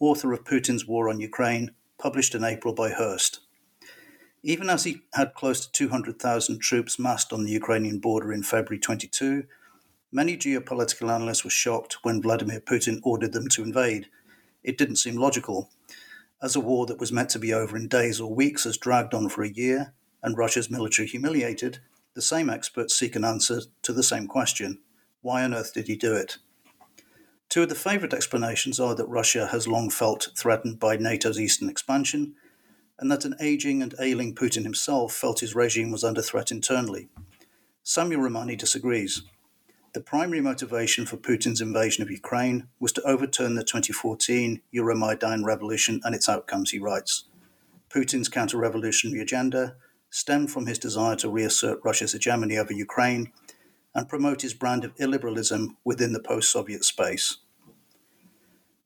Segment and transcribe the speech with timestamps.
[0.00, 3.40] author of Putin's War on Ukraine, published in April by Hurst.
[4.42, 8.78] Even as he had close to 200,000 troops massed on the Ukrainian border in February
[8.78, 9.44] 22,
[10.12, 14.06] many geopolitical analysts were shocked when Vladimir Putin ordered them to invade.
[14.62, 15.70] It didn't seem logical.
[16.40, 19.12] As a war that was meant to be over in days or weeks has dragged
[19.12, 21.80] on for a year, and Russia's military humiliated,
[22.14, 24.78] the same experts seek an answer to the same question
[25.20, 26.38] why on earth did he do it?
[27.48, 31.70] Two of the favourite explanations are that Russia has long felt threatened by NATO's eastern
[31.70, 32.34] expansion,
[32.98, 37.08] and that an aging and ailing Putin himself felt his regime was under threat internally.
[37.82, 39.22] Samuel Ramani disagrees.
[39.94, 46.02] The primary motivation for Putin's invasion of Ukraine was to overturn the 2014 Euromaidan revolution
[46.04, 47.24] and its outcomes, he writes.
[47.88, 49.76] Putin's counter revolutionary agenda
[50.10, 53.32] stemmed from his desire to reassert Russia's hegemony over Ukraine
[53.98, 57.38] and promote his brand of illiberalism within the post Soviet space.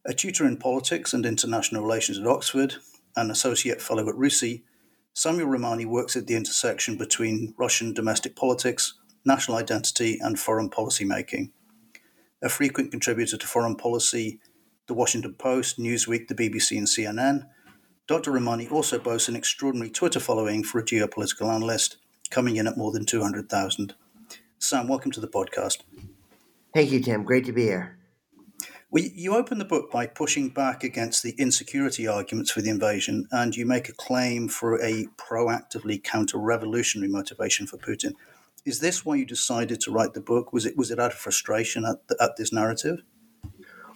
[0.06, 2.77] A tutor in politics and international relations at Oxford,
[3.15, 4.62] an associate fellow at RUSI,
[5.12, 11.05] Samuel Ramani works at the intersection between Russian domestic politics, national identity, and foreign policy
[11.05, 11.53] making.
[12.41, 14.41] A frequent contributor to foreign policy,
[14.87, 17.49] The Washington Post, Newsweek, the BBC, and CNN,
[18.06, 18.31] Dr.
[18.31, 21.99] Ramani also boasts an extraordinary Twitter following for a geopolitical analyst,
[22.31, 23.94] coming in at more than 200,000.
[24.62, 25.78] Sam, welcome to the podcast.
[26.73, 27.25] Thank you, Tim.
[27.25, 27.99] Great to be here.
[28.93, 33.27] Well, you open the book by pushing back against the insecurity arguments for the invasion,
[33.33, 38.12] and you make a claim for a proactively counter-revolutionary motivation for Putin.
[38.65, 40.53] Is this why you decided to write the book?
[40.53, 43.03] Was it was it out of frustration at, the, at this narrative?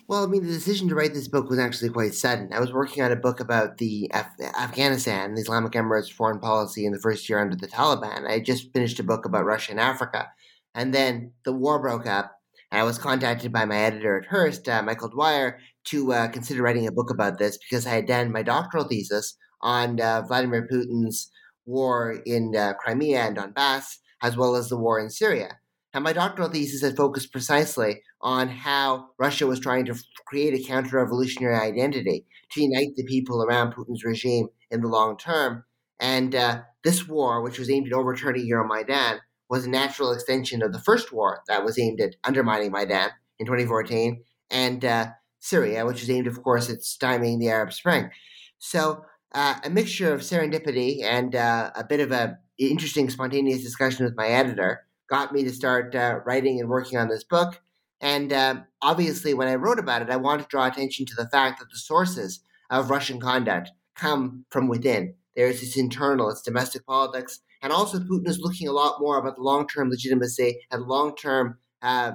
[0.08, 2.52] Well, I mean, the decision to write this book was actually quite sudden.
[2.52, 6.84] I was working on a book about the Af- Afghanistan, the Islamic Emirates foreign policy
[6.84, 8.26] in the first year under the Taliban.
[8.28, 10.32] I had just finished a book about Russia and Africa.
[10.76, 12.38] And then the war broke up,
[12.70, 16.62] and I was contacted by my editor at Hurst, uh, Michael Dwyer, to uh, consider
[16.62, 20.68] writing a book about this because I had done my doctoral thesis on uh, Vladimir
[20.70, 21.30] Putin's
[21.64, 25.58] war in uh, Crimea and Donbass, as well as the war in Syria.
[25.94, 29.94] And my doctoral thesis had focused precisely on how Russia was trying to
[30.26, 35.16] create a counter revolutionary identity to unite the people around Putin's regime in the long
[35.16, 35.64] term.
[35.98, 40.72] And uh, this war, which was aimed at overturning Euromaidan, was a natural extension of
[40.72, 45.06] the first war that was aimed at undermining Maidan in 2014, and uh,
[45.38, 48.10] Syria, which was aimed, of course, at stymieing the Arab Spring.
[48.58, 54.04] So uh, a mixture of serendipity and uh, a bit of a interesting spontaneous discussion
[54.04, 57.60] with my editor got me to start uh, writing and working on this book.
[58.00, 61.28] And uh, obviously, when I wrote about it, I wanted to draw attention to the
[61.28, 62.40] fact that the sources
[62.70, 65.14] of Russian conduct come from within.
[65.34, 69.36] There's this internal, it's domestic politics, and also, Putin is looking a lot more about
[69.36, 72.12] the long term legitimacy and long term uh,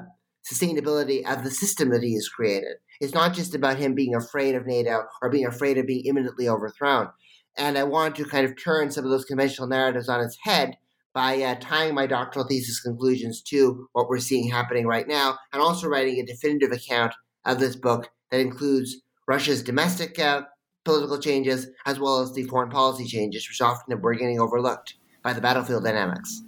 [0.49, 2.77] sustainability of the system that he has created.
[2.99, 6.47] It's not just about him being afraid of NATO or being afraid of being imminently
[6.47, 7.09] overthrown.
[7.57, 10.77] And I wanted to kind of turn some of those conventional narratives on its head
[11.13, 15.61] by uh, tying my doctoral thesis conclusions to what we're seeing happening right now, and
[15.61, 17.13] also writing a definitive account
[17.43, 20.43] of this book that includes Russia's domestic uh,
[20.85, 25.33] political changes as well as the foreign policy changes, which often were getting overlooked by
[25.33, 26.41] the battlefield dynamics.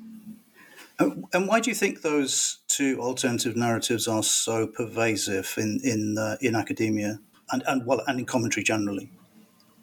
[1.00, 6.38] And why do you think those two alternative narratives are so pervasive in in uh,
[6.40, 7.20] in academia
[7.52, 9.12] and, and well and in commentary generally?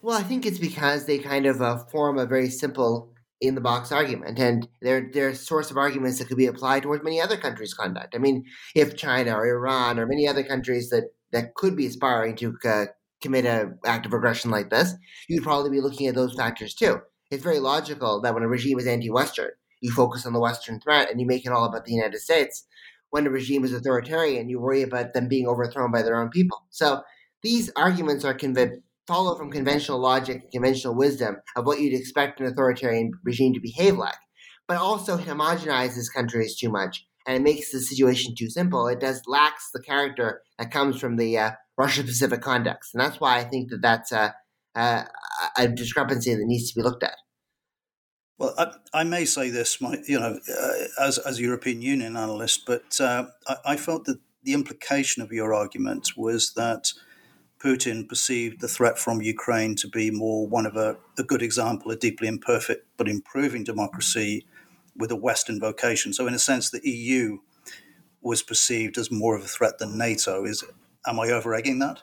[0.03, 3.61] Well, I think it's because they kind of uh, form a very simple in the
[3.61, 7.21] box argument, and they're they're a source of arguments that could be applied towards many
[7.21, 8.15] other countries' conduct.
[8.15, 8.45] I mean,
[8.75, 12.87] if China or Iran or many other countries that that could be aspiring to uh,
[13.21, 14.95] commit an act of aggression like this,
[15.29, 17.01] you'd probably be looking at those factors too.
[17.31, 19.51] It's very logical that when a regime is anti-Western,
[19.81, 22.67] you focus on the Western threat and you make it all about the United States.
[23.11, 26.67] When a regime is authoritarian, you worry about them being overthrown by their own people.
[26.71, 27.03] So
[27.43, 32.41] these arguments are conv- follow from conventional logic and conventional wisdom of what you'd expect
[32.41, 34.19] an authoritarian regime to behave like,
[34.69, 38.89] but also homogenizes countries too much and it makes the situation too simple.
[38.89, 43.21] It does lacks the character that comes from the uh, Russia Pacific context, and that's
[43.21, 44.35] why I think that that's a,
[44.75, 45.05] a,
[45.57, 47.17] a discrepancy that needs to be looked at.
[48.39, 52.17] Well, I, I, may say this, my, you know, uh, as as a European Union
[52.17, 56.93] analyst, but uh, I, I, felt that the implication of your argument was that
[57.63, 61.91] Putin perceived the threat from Ukraine to be more one of a, a good example,
[61.91, 64.47] a deeply imperfect but improving democracy
[64.97, 66.15] with a Western vocation.
[66.15, 67.41] So, in a sense, the EU
[68.23, 70.45] was perceived as more of a threat than NATO.
[70.45, 70.65] Is
[71.07, 72.01] am I over egging that?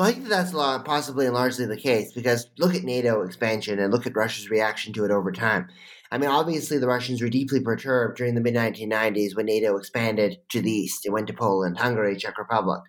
[0.00, 3.92] Well, I think that's possibly and largely the case because look at NATO expansion and
[3.92, 5.68] look at Russia's reaction to it over time.
[6.10, 10.38] I mean, obviously, the Russians were deeply perturbed during the mid 1990s when NATO expanded
[10.52, 11.04] to the east.
[11.04, 12.80] It went to Poland, Hungary, Czech Republic.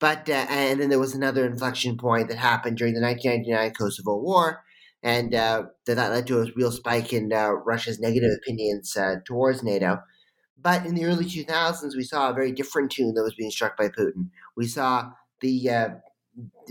[0.00, 4.16] But, uh, and then there was another inflection point that happened during the 1999 Kosovo
[4.16, 4.64] War,
[5.04, 9.62] and uh, that led to a real spike in uh, Russia's negative opinions uh, towards
[9.62, 10.00] NATO.
[10.60, 13.76] But in the early 2000s, we saw a very different tune that was being struck
[13.76, 14.30] by Putin.
[14.56, 15.88] We saw the uh,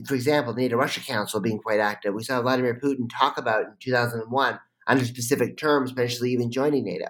[0.06, 2.14] for example, the NATO Russia Council being quite active.
[2.14, 7.08] We saw Vladimir Putin talk about in 2001 under specific terms, potentially even joining NATO.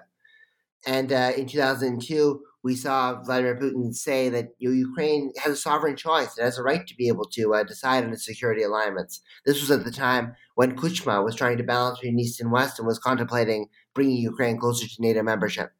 [0.86, 5.56] And uh, in 2002, we saw Vladimir Putin say that you know, Ukraine has a
[5.56, 6.38] sovereign choice.
[6.38, 9.20] It has a right to be able to uh, decide on its security alignments.
[9.44, 12.78] This was at the time when Kuchma was trying to balance between East and West
[12.78, 15.72] and was contemplating bringing Ukraine closer to NATO membership.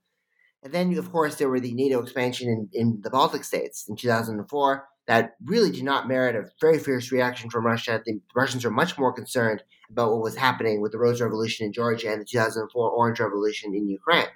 [0.62, 3.97] And then, of course, there were the NATO expansion in, in the Baltic states in
[3.97, 8.03] 2004 that really did not merit a very fierce reaction from Russia.
[8.05, 11.73] The Russians are much more concerned about what was happening with the Rose Revolution in
[11.73, 14.27] Georgia and the 2004 Orange Revolution in Ukraine.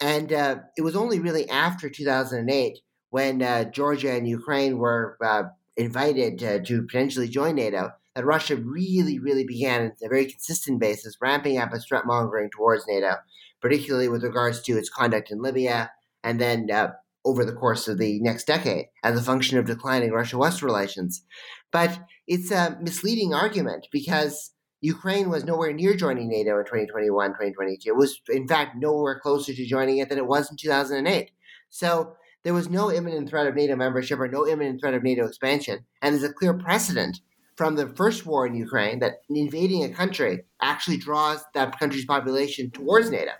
[0.00, 2.78] And uh, it was only really after 2008
[3.10, 5.44] when uh, Georgia and Ukraine were uh,
[5.76, 11.16] invited to potentially join NATO that Russia really, really began on a very consistent basis
[11.20, 13.14] ramping up its threat mongering towards NATO,
[13.60, 15.90] particularly with regards to its conduct in Libya
[16.22, 16.92] and then uh,
[17.24, 21.22] over the course of the next decade as a function of declining Russia West relations.
[21.70, 27.90] But it's a misleading argument because Ukraine was nowhere near joining NATO in 2021, 2022.
[27.90, 31.30] It was, in fact, nowhere closer to joining it than it was in 2008.
[31.68, 35.26] So there was no imminent threat of NATO membership or no imminent threat of NATO
[35.26, 35.84] expansion.
[36.00, 37.20] And there's a clear precedent
[37.56, 42.70] from the first war in Ukraine that invading a country actually draws that country's population
[42.70, 43.32] towards NATO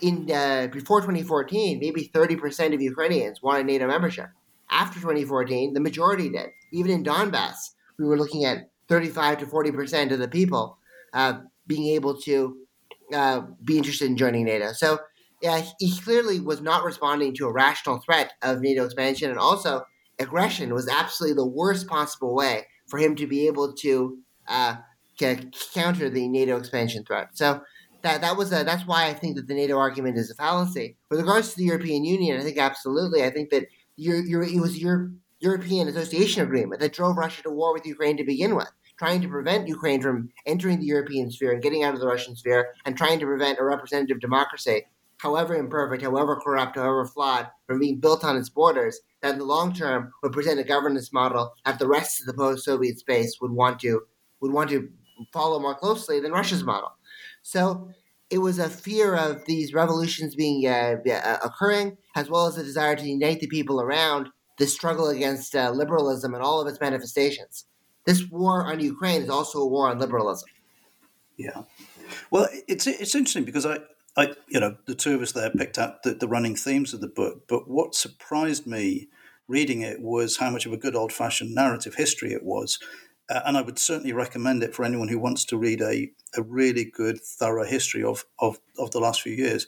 [0.00, 4.26] in uh, before 2014, maybe 30% of Ukrainians wanted NATO membership.
[4.70, 6.50] After 2014, the majority did.
[6.72, 10.78] Even in Donbass, we were looking at 35 to 40% of the people
[11.12, 12.56] uh, being able to
[13.12, 14.72] uh, be interested in joining NATO.
[14.72, 14.98] So
[15.42, 19.82] yeah, he clearly was not responding to a rational threat of NATO expansion, and also
[20.18, 24.76] aggression was absolutely the worst possible way for him to be able to uh,
[25.18, 27.28] counter the NATO expansion threat.
[27.34, 27.60] So
[28.04, 30.96] that that was a, that's why I think that the NATO argument is a fallacy.
[31.10, 33.24] With regards to the European Union, I think absolutely.
[33.24, 37.50] I think that your, your, it was your European Association Agreement that drove Russia to
[37.50, 41.52] war with Ukraine to begin with, trying to prevent Ukraine from entering the European sphere
[41.52, 44.86] and getting out of the Russian sphere, and trying to prevent a representative democracy,
[45.18, 49.00] however imperfect, however corrupt, however flawed, from being built on its borders.
[49.22, 52.34] That in the long term would present a governance model that the rest of the
[52.34, 54.02] post-Soviet space would want to
[54.40, 54.90] would want to
[55.32, 56.92] follow more closely than Russia's model.
[57.44, 57.90] So
[58.30, 62.64] it was a fear of these revolutions being uh, uh, occurring, as well as a
[62.64, 66.80] desire to unite the people around the struggle against uh, liberalism and all of its
[66.80, 67.66] manifestations.
[68.06, 70.48] This war on Ukraine is also a war on liberalism.
[71.36, 71.62] Yeah,
[72.30, 73.78] well, it's it's interesting because I,
[74.16, 77.00] I you know, the two of us there picked up the, the running themes of
[77.00, 79.08] the book, but what surprised me
[79.48, 82.78] reading it was how much of a good old fashioned narrative history it was.
[83.30, 86.42] Uh, and I would certainly recommend it for anyone who wants to read a, a
[86.42, 89.66] really good, thorough history of, of, of the last few years.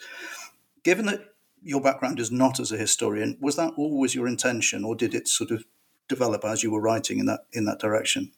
[0.83, 4.95] Given that your background is not as a historian, was that always your intention, or
[4.95, 5.65] did it sort of
[6.09, 8.33] develop as you were writing in that in that direction?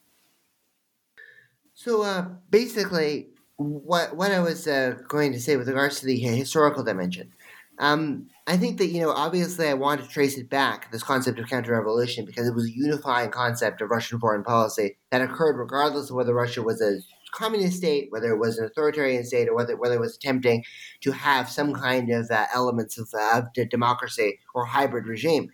[1.74, 6.18] So uh, basically, what what I was uh, going to say with regards to the
[6.18, 7.32] historical dimension,
[7.78, 11.38] um, I think that you know obviously I want to trace it back this concept
[11.38, 16.10] of counter-revolution because it was a unifying concept of Russian foreign policy that occurred regardless
[16.10, 16.98] of whether Russia was a
[17.32, 20.64] communist state, whether it was an authoritarian state, or whether whether it was attempting
[21.02, 25.50] to have some kind of uh, elements of, uh, of democracy or hybrid regime,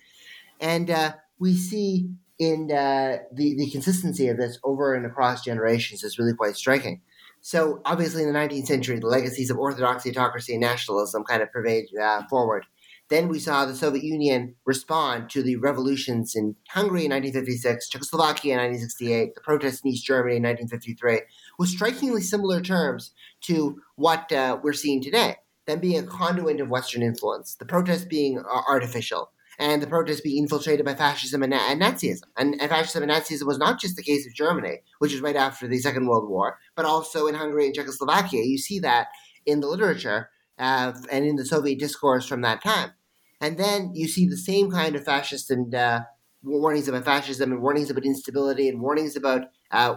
[0.61, 6.03] and uh, we see in uh, the the consistency of this over and across generations
[6.03, 7.01] is really quite striking.
[7.47, 11.53] So obviously, in the 19th century, the legacies of orthodoxy, autocracy, and nationalism kind of
[11.53, 12.65] pervade uh, forward.
[13.11, 18.55] Then we saw the Soviet Union respond to the revolutions in Hungary in 1956, Czechoslovakia
[18.55, 21.21] in 1968, the protests in East Germany in 1953,
[21.59, 25.37] with strikingly similar terms to what uh, we're seeing today.
[25.67, 30.21] Them being a conduit of Western influence, the protests being uh, artificial, and the protests
[30.21, 32.23] being infiltrated by fascism and, and Nazism.
[32.37, 35.37] And, and, fascism and Nazism was not just the case of Germany, which was right
[35.37, 38.43] after the Second World War, but also in Hungary and Czechoslovakia.
[38.43, 39.09] You see that
[39.47, 42.93] in the literature uh, and in the Soviet discourse from that time.
[43.41, 46.01] And then you see the same kind of fascist and uh,
[46.43, 49.95] warnings about fascism and warnings about instability and warnings about uh,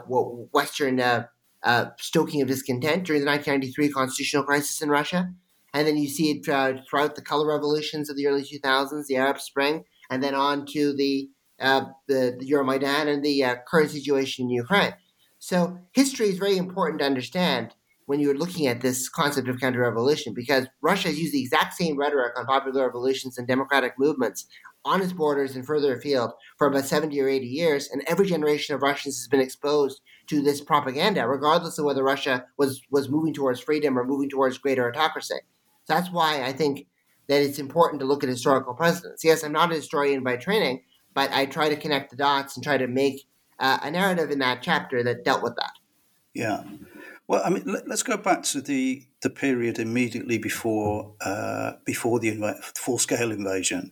[0.51, 1.25] Western uh,
[1.63, 5.33] uh, stoking of discontent during the 1993 constitutional crisis in Russia.
[5.77, 9.39] And then you see it throughout the color revolutions of the early 2000s, the Arab
[9.39, 11.29] Spring, and then on to the
[11.59, 14.93] uh, the, the Euromaidan and the uh, current situation in Ukraine.
[15.37, 17.75] So history is very important to understand
[18.07, 21.95] when you're looking at this concept of counter-revolution because Russia has used the exact same
[21.95, 24.47] rhetoric on popular revolutions and democratic movements
[24.83, 28.73] on its borders and further afield for about 70 or 80 years, and every generation
[28.73, 33.33] of Russians has been exposed to this propaganda, regardless of whether Russia was, was moving
[33.33, 35.35] towards freedom or moving towards greater autocracy.
[35.87, 36.87] So that's why I think
[37.27, 39.23] that it's important to look at historical precedents.
[39.23, 42.63] Yes, I'm not a historian by training, but I try to connect the dots and
[42.63, 43.27] try to make
[43.59, 45.71] uh, a narrative in that chapter that dealt with that.
[46.33, 46.63] Yeah.
[47.27, 52.19] Well, I mean, let, us go back to the, the period immediately before uh, before
[52.19, 53.91] the inv- full scale invasion,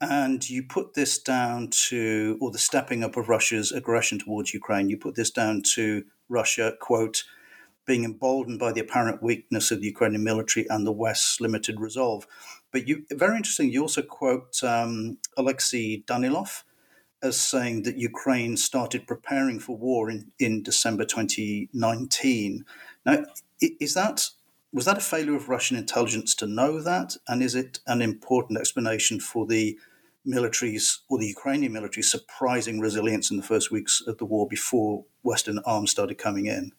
[0.00, 4.88] and you put this down to, or the stepping up of Russia's aggression towards Ukraine.
[4.88, 7.22] You put this down to Russia, quote,
[7.86, 12.26] being emboldened by the apparent weakness of the Ukrainian military and the West's limited resolve.
[12.72, 16.64] But you, very interesting, you also quote um, Alexei Danilov
[17.22, 22.64] as saying that Ukraine started preparing for war in, in December 2019.
[23.04, 23.24] Now,
[23.60, 24.28] is that
[24.72, 28.58] was that a failure of Russian intelligence to know that, and is it an important
[28.58, 29.78] explanation for the
[30.24, 35.04] military's or the Ukrainian military's surprising resilience in the first weeks of the war before
[35.22, 36.72] Western arms started coming in?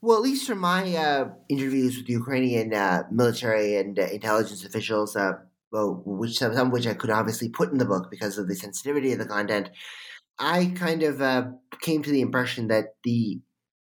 [0.00, 5.16] Well, at least from my uh, interviews with Ukrainian uh, military and uh, intelligence officials,
[5.16, 5.32] uh,
[5.72, 8.54] which some, some of which I could obviously put in the book because of the
[8.54, 9.70] sensitivity of the content,
[10.38, 11.46] I kind of uh,
[11.80, 13.40] came to the impression that the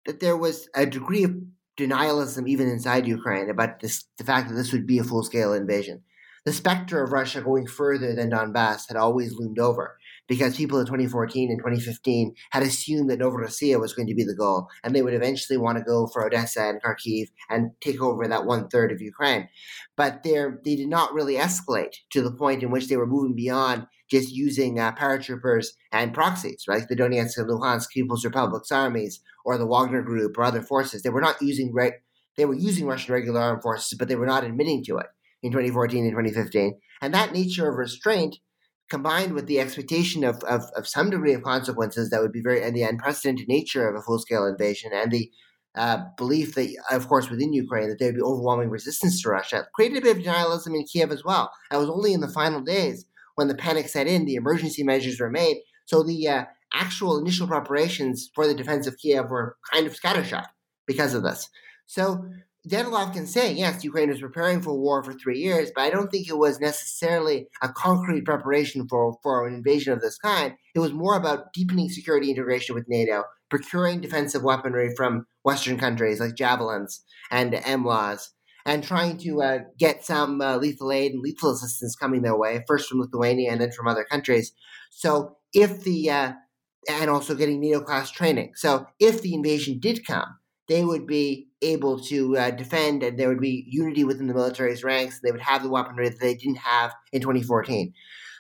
[0.07, 1.35] that there was a degree of
[1.77, 5.53] denialism even inside Ukraine about this, the fact that this would be a full scale
[5.53, 6.03] invasion.
[6.45, 10.87] The specter of Russia going further than Donbass had always loomed over because people in
[10.87, 15.03] 2014 and 2015 had assumed that Novorossiya was going to be the goal, and they
[15.03, 18.93] would eventually want to go for Odessa and Kharkiv and take over that one third
[18.93, 19.49] of Ukraine.
[19.97, 23.87] But they did not really escalate to the point in which they were moving beyond
[24.11, 26.87] just using uh, paratroopers and proxies, right?
[26.89, 31.03] The Donetsk and Luhansk People's Republic's armies or the Wagner Group or other forces.
[31.03, 31.95] They were not using re-
[32.37, 35.07] they were using Russian regular armed forces, but they were not admitting to it
[35.43, 36.79] in 2014 and 2015.
[37.01, 38.37] And that nature of restraint
[38.89, 42.63] combined with the expectation of, of, of, some degree of consequences that would be very,
[42.63, 45.31] and the unprecedented nature of a full scale invasion, and the
[45.77, 49.67] uh, belief that, of course, within Ukraine, that there would be overwhelming resistance to Russia,
[49.75, 51.51] created a bit of denialism in Kiev as well.
[51.73, 55.21] It was only in the final days when the panic set in, the emergency measures
[55.21, 55.59] were made.
[55.85, 60.47] So the uh, actual initial preparations for the defense of Kiev were kind of scattershot
[60.87, 61.49] because of this.
[61.87, 62.27] So
[62.67, 66.11] Danilov can say, yes, Ukraine was preparing for war for three years, but I don't
[66.11, 70.55] think it was necessarily a concrete preparation for, for an invasion of this kind.
[70.75, 76.19] It was more about deepening security integration with NATO, procuring defensive weaponry from Western countries
[76.19, 78.31] like javelins and NLAWs,
[78.65, 82.65] and trying to uh, get some uh, lethal aid and lethal assistance coming their way,
[82.67, 84.53] first from Lithuania and then from other countries.
[84.91, 86.33] So if the, uh,
[86.89, 88.53] and also getting NATO class training.
[88.57, 90.37] So if the invasion did come,
[90.69, 94.85] they would be able to uh, defend and there would be unity within the military's
[94.85, 95.21] ranks.
[95.21, 97.93] They would have the weaponry that they didn't have in 2014.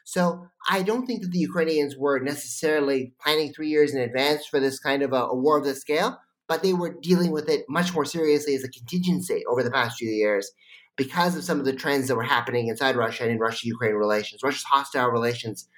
[0.05, 4.61] So I don't think that the Ukrainians were necessarily planning three years in advance for
[4.61, 6.19] this kind of a, a war of this scale,
[6.49, 9.99] but they were dealing with it much more seriously as a contingency over the past
[9.99, 10.51] few years
[10.97, 14.43] because of some of the trends that were happening inside Russia and in Russia-Ukraine relations,
[14.43, 15.69] Russia's hostile relations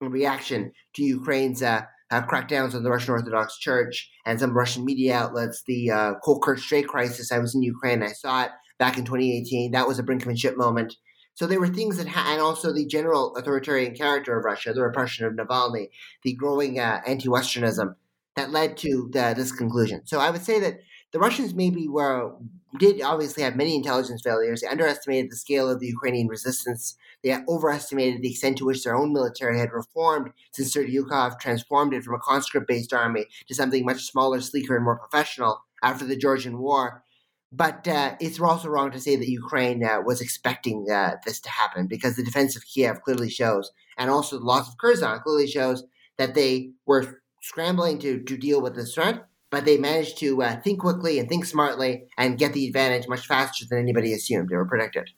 [0.00, 1.82] in reaction to Ukraine's uh,
[2.12, 5.62] uh, crackdowns on the Russian Orthodox Church and some Russian media outlets.
[5.66, 6.14] The uh,
[6.56, 7.32] Strait crisis.
[7.32, 8.02] I was in Ukraine.
[8.02, 9.72] I saw it back in 2018.
[9.72, 10.94] That was a brinkmanship moment.
[11.34, 14.82] So there were things that, ha- and also the general authoritarian character of Russia, the
[14.82, 15.88] repression of Navalny,
[16.22, 17.94] the growing uh, anti-Westernism
[18.36, 20.02] that led to the, this conclusion.
[20.04, 20.80] So I would say that
[21.12, 22.34] the Russians maybe were
[22.78, 24.62] did obviously have many intelligence failures.
[24.62, 26.96] They underestimated the scale of the Ukrainian resistance.
[27.22, 32.02] They overestimated the extent to which their own military had reformed since Serdyukov transformed it
[32.02, 36.58] from a conscript-based army to something much smaller, sleeker, and more professional after the Georgian
[36.58, 37.04] War.
[37.52, 41.50] But uh, it's also wrong to say that Ukraine uh, was expecting uh, this to
[41.50, 45.46] happen because the defense of Kiev clearly shows, and also the loss of Kherson clearly
[45.46, 45.84] shows
[46.16, 50.56] that they were scrambling to, to deal with this threat, but they managed to uh,
[50.62, 54.64] think quickly and think smartly and get the advantage much faster than anybody assumed or
[54.64, 55.10] predicted.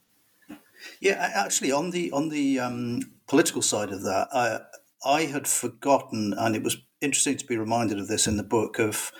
[1.00, 4.60] Yeah, actually, on the on the um, political side of that, I,
[5.08, 8.78] I had forgotten, and it was interesting to be reminded of this in the book
[8.78, 9.12] of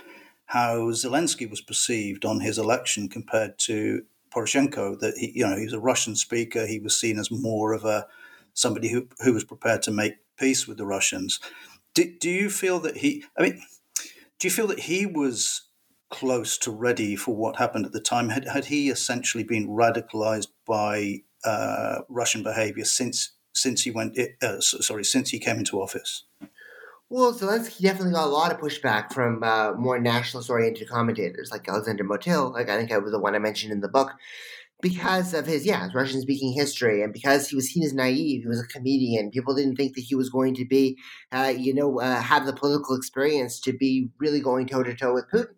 [0.46, 4.02] how Zelensky was perceived on his election compared to
[4.34, 4.98] Poroshenko.
[4.98, 6.66] That he, you know, he was a Russian speaker.
[6.66, 8.06] He was seen as more of a
[8.52, 11.38] somebody who who was prepared to make peace with the Russians.
[11.94, 13.24] Do, do you feel that he?
[13.38, 13.62] I mean,
[14.38, 15.68] do you feel that he was
[16.10, 18.28] close to ready for what happened at the time?
[18.28, 24.18] Had had he essentially been radicalized by uh, Russian behavior since since he went?
[24.42, 26.24] Uh, sorry, since he came into office.
[27.10, 32.02] Well, Zelensky definitely got a lot of pushback from uh, more nationalist-oriented commentators like Alexander
[32.02, 32.52] Motyl.
[32.52, 34.12] Like I think I was the one I mentioned in the book,
[34.84, 38.42] because of his yeah Russian speaking history and because he was seen as naive.
[38.42, 39.30] He was a comedian.
[39.30, 40.98] People didn't think that he was going to be
[41.32, 45.14] uh, you know uh, have the political experience to be really going toe to toe
[45.14, 45.54] with Putin.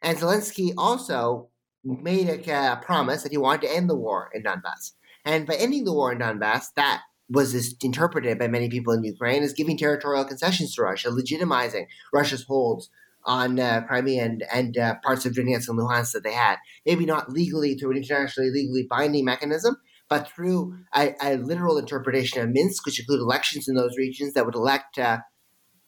[0.00, 1.50] And Zelensky also
[1.84, 4.92] made a uh, promise that he wanted to end the war in Donbass.
[5.26, 9.42] And by ending the war in Donbass, that was interpreted by many people in Ukraine
[9.42, 11.84] as giving territorial concessions to Russia, legitimizing
[12.14, 12.88] Russia's holds
[13.24, 16.56] on uh, Crimea and, and uh, parts of Donetsk and Luhansk that they had.
[16.86, 19.76] Maybe not legally through an internationally legally binding mechanism,
[20.08, 24.44] but through a, a literal interpretation of Minsk, which include elections in those regions that
[24.44, 25.18] would elect uh,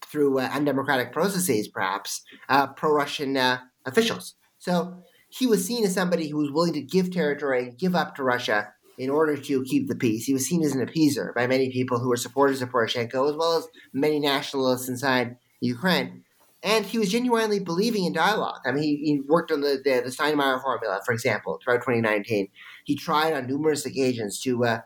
[0.07, 4.35] through uh, undemocratic processes, perhaps, uh, pro Russian uh, officials.
[4.59, 8.15] So he was seen as somebody who was willing to give territory and give up
[8.17, 10.27] to Russia in order to keep the peace.
[10.27, 13.37] He was seen as an appeaser by many people who were supporters of Poroshenko, as
[13.37, 16.25] well as many nationalists inside Ukraine
[16.63, 18.61] and he was genuinely believing in dialogue.
[18.65, 22.49] I mean, he, he worked on the, the, the Steinmeier formula, for example, throughout 2019.
[22.85, 24.81] He tried on numerous occasions to uh,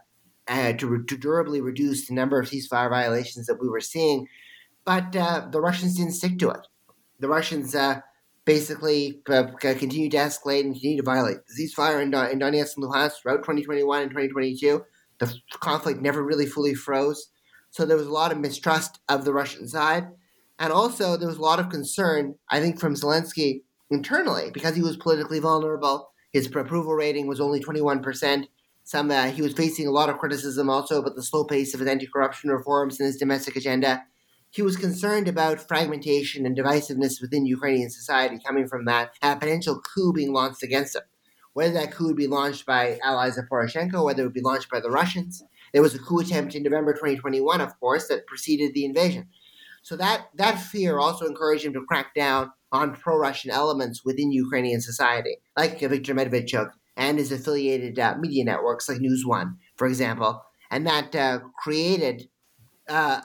[0.49, 4.29] uh, to, to, durably reduce the number of ceasefire violations that we were seeing,
[4.85, 6.61] but uh, the Russians didn't stick to it.
[7.19, 8.01] The Russians uh,
[8.45, 12.85] basically uh, continued to escalate and continued to violate the ceasefire in, in Donetsk and
[12.85, 14.85] Luhansk throughout 2021 and 2022.
[15.19, 17.29] The conflict never really fully froze,
[17.71, 20.07] so there was a lot of mistrust of the Russian side
[20.59, 24.83] and also, there was a lot of concern, I think, from Zelensky internally because he
[24.83, 26.11] was politically vulnerable.
[26.33, 28.47] His approval rating was only 21%.
[28.85, 31.81] Some uh, he was facing a lot of criticism also about the slow pace of
[31.81, 34.05] his anti-corruption reforms and his domestic agenda.
[34.51, 39.81] He was concerned about fragmentation and divisiveness within Ukrainian society coming from that uh, potential
[39.81, 41.03] coup being launched against him.
[41.53, 44.71] Whether that coup would be launched by allies of Poroshenko, whether it would be launched
[44.71, 45.43] by the Russians.
[45.73, 49.29] There was a coup attempt in November 2021, of course, that preceded the invasion.
[49.87, 54.81] So that that fear also encouraged him to crack down on pro-Russian elements within Ukrainian
[54.81, 60.43] society, like Viktor Medvedchuk and his affiliated uh, media networks like News One, for example,
[60.73, 62.29] and that uh, created
[62.89, 63.21] uh,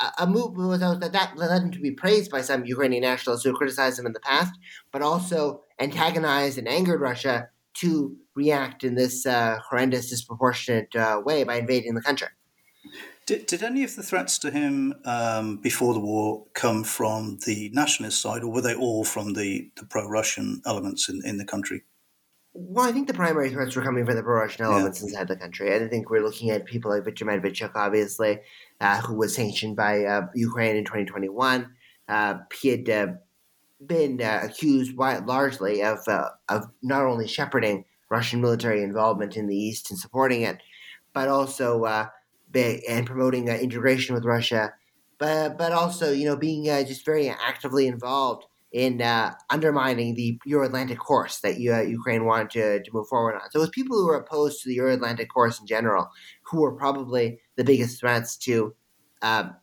[0.00, 3.52] a, a movement that, that led him to be praised by some Ukrainian nationalists who
[3.52, 4.58] criticized him in the past,
[4.90, 11.44] but also antagonized and angered Russia to react in this uh, horrendous, disproportionate uh, way
[11.44, 12.26] by invading the country.
[13.24, 17.70] Did, did any of the threats to him um, before the war come from the
[17.72, 21.44] nationalist side, or were they all from the, the pro Russian elements in, in the
[21.44, 21.82] country?
[22.54, 25.08] Well, I think the primary threats were coming from the pro Russian elements yeah.
[25.08, 25.74] inside the country.
[25.74, 28.40] I think we're looking at people like Viktor Medvedchuk, obviously,
[28.80, 31.72] uh, who was sanctioned by uh, Ukraine in 2021.
[32.08, 33.06] Uh, he had uh,
[33.86, 39.56] been uh, accused largely of, uh, of not only shepherding Russian military involvement in the
[39.56, 40.58] East and supporting it,
[41.14, 42.10] but also
[42.54, 44.72] and promoting uh, integration with Russia,
[45.18, 50.38] but but also you know being uh, just very actively involved in uh, undermining the
[50.46, 53.50] Euro-Atlantic course that Ukraine wanted to, to move forward on.
[53.50, 56.10] So it was people who were opposed to the Euro-Atlantic course in general
[56.44, 58.74] who were probably the biggest threats to
[59.20, 59.56] um,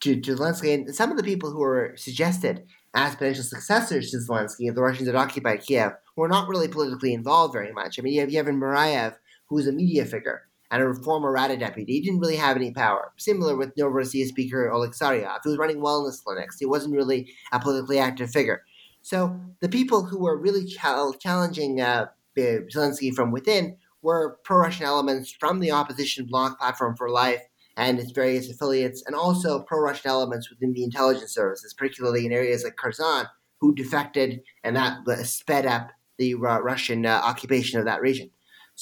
[0.00, 0.74] to, to Zelensky.
[0.74, 4.82] And some of the people who were suggested as potential successors to Zelensky if the
[4.82, 7.98] Russians had occupied Kiev were not really politically involved very much.
[7.98, 11.92] I mean, you have Yevhen Murayev, who's a media figure and a former Rada deputy.
[11.92, 13.12] He didn't really have any power.
[13.18, 16.58] Similar with Novorossiya Speaker Oleg Tsaryov, who was running wellness clinics.
[16.58, 18.64] He wasn't really a politically active figure.
[19.02, 22.06] So the people who were really challenging uh,
[22.36, 27.42] Zelensky from within were pro-Russian elements from the opposition bloc Platform for Life
[27.76, 32.64] and its various affiliates, and also pro-Russian elements within the intelligence services, particularly in areas
[32.64, 33.26] like Kherson,
[33.60, 38.30] who defected, and that sped up the uh, Russian uh, occupation of that region.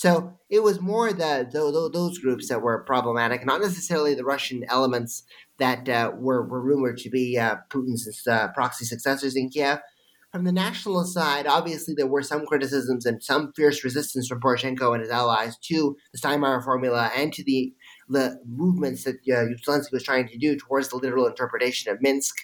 [0.01, 4.65] So it was more the, the, those groups that were problematic, not necessarily the Russian
[4.67, 5.25] elements
[5.59, 9.81] that uh, were, were rumored to be uh, Putin's uh, proxy successors in Kiev.
[10.33, 14.95] From the nationalist side, obviously there were some criticisms and some fierce resistance from Poroshenko
[14.95, 17.75] and his allies to the Steinmeier formula and to the
[18.09, 22.37] the movements that uh, Zelensky was trying to do towards the literal interpretation of Minsk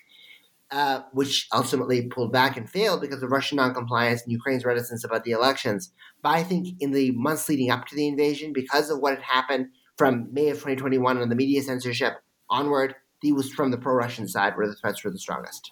[0.71, 5.25] uh, which ultimately pulled back and failed because of Russian noncompliance and Ukraine's reticence about
[5.25, 5.93] the elections.
[6.23, 9.23] But I think in the months leading up to the invasion, because of what had
[9.23, 12.15] happened from May of 2021 and the media censorship
[12.51, 15.71] onward, he was from the pro-Russian side where the threats were the strongest.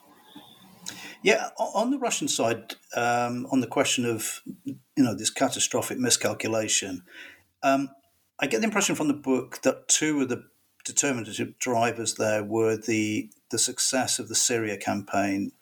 [1.23, 7.03] Yeah, on the Russian side, um, on the question of you know this catastrophic miscalculation,
[7.63, 7.89] um,
[8.39, 10.45] I get the impression from the book that two of the
[10.85, 15.53] determinative drivers there were the the success of the Syria campaign,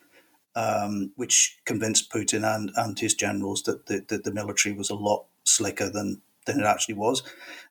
[0.55, 4.95] um, which convinced Putin and, and his generals that the, the, the military was a
[4.95, 7.21] lot slicker than than it actually was,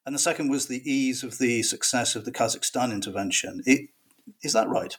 [0.06, 3.62] and the second was the ease of the success of the Kazakhstan intervention.
[3.66, 3.90] It,
[4.42, 4.96] is that right?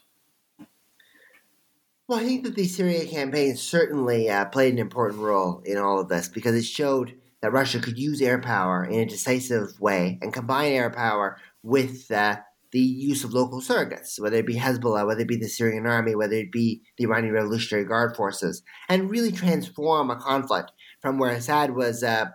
[2.08, 6.00] Well, I think that the Syria campaign certainly uh, played an important role in all
[6.00, 10.20] of this because it showed that Russia could use air power in a decisive way
[10.22, 12.36] and combine air power with uh,
[12.74, 16.16] the use of local surrogates, whether it be Hezbollah, whether it be the Syrian army,
[16.16, 21.32] whether it be the Iranian Revolutionary Guard forces, and really transform a conflict from where
[21.32, 22.26] Assad was uh,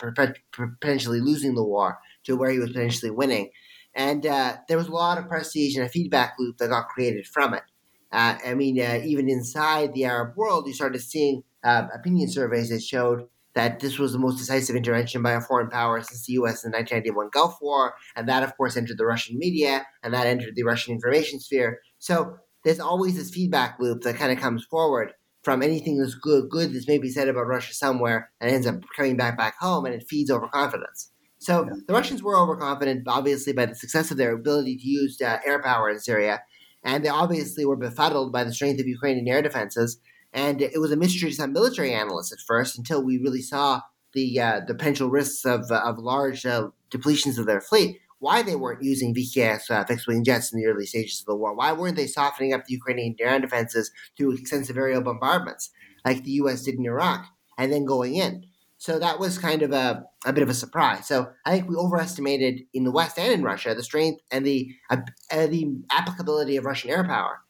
[0.52, 3.50] potentially losing the war to where he was potentially winning.
[3.94, 7.26] And uh, there was a lot of prestige and a feedback loop that got created
[7.26, 7.64] from it.
[8.12, 12.68] Uh, I mean, uh, even inside the Arab world, you started seeing uh, opinion surveys
[12.70, 13.26] that showed
[13.58, 16.62] that this was the most decisive intervention by a foreign power since the U.S.
[16.62, 20.28] in the 1991 Gulf War, and that, of course, entered the Russian media, and that
[20.28, 21.80] entered the Russian information sphere.
[21.98, 26.48] So there's always this feedback loop that kind of comes forward from anything that's good,
[26.48, 29.94] good that's maybe said about Russia somewhere, and ends up coming back back home, and
[29.96, 31.10] it feeds overconfidence.
[31.38, 31.80] So yeah.
[31.88, 35.60] the Russians were overconfident, obviously, by the success of their ability to use uh, air
[35.60, 36.42] power in Syria,
[36.84, 39.98] and they obviously were befuddled by the strength of Ukrainian air defenses.
[40.32, 43.80] And it was a mystery to some military analysts at first until we really saw
[44.12, 47.98] the uh, the potential risks of, of large uh, depletions of their fleet.
[48.20, 51.36] Why they weren't using VKS uh, fixed wing jets in the early stages of the
[51.36, 51.54] war?
[51.54, 55.70] Why weren't they softening up the Ukrainian air defenses through extensive aerial bombardments
[56.04, 56.62] like the U.S.
[56.62, 58.44] did in Iraq and then going in?
[58.78, 61.06] So that was kind of a, a bit of a surprise.
[61.06, 64.72] So I think we overestimated in the West and in Russia the strength and the
[64.88, 64.98] uh,
[65.30, 67.40] the applicability of Russian air power.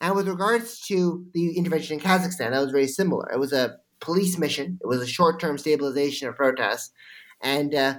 [0.00, 3.32] And with regards to the intervention in Kazakhstan, that was very similar.
[3.32, 4.78] It was a police mission.
[4.82, 6.92] It was a short-term stabilization of protests,
[7.40, 7.94] and uh,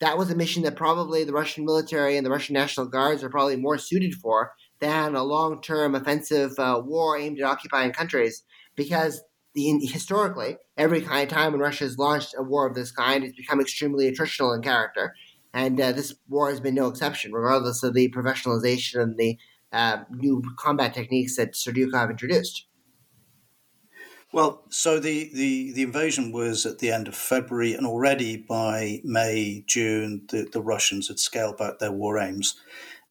[0.00, 3.30] that was a mission that probably the Russian military and the Russian National Guards are
[3.30, 8.42] probably more suited for than a long-term offensive uh, war aimed at occupying countries,
[8.74, 9.22] because
[9.54, 13.22] the, historically, every kind of time when Russia has launched a war of this kind,
[13.22, 15.14] it's become extremely attritional in character.
[15.52, 19.38] And uh, this war has been no exception, regardless of the professionalization and the
[19.72, 22.66] uh, new combat techniques that Serdyukov introduced.
[24.32, 29.02] Well, so the, the, the invasion was at the end of February, and already by
[29.04, 32.58] May, June, the, the Russians had scaled back their war aims.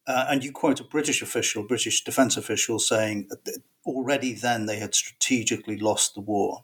[0.07, 3.29] Uh, and you quote a British official, British defense official, saying
[3.85, 6.63] already then they had strategically lost the war.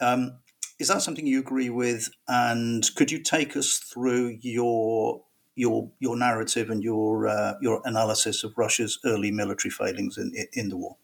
[0.00, 0.38] Um,
[0.80, 2.10] is that something you agree with?
[2.26, 5.22] And could you take us through your
[5.54, 10.68] your your narrative and your uh, your analysis of Russia's early military failings in in
[10.68, 10.96] the war.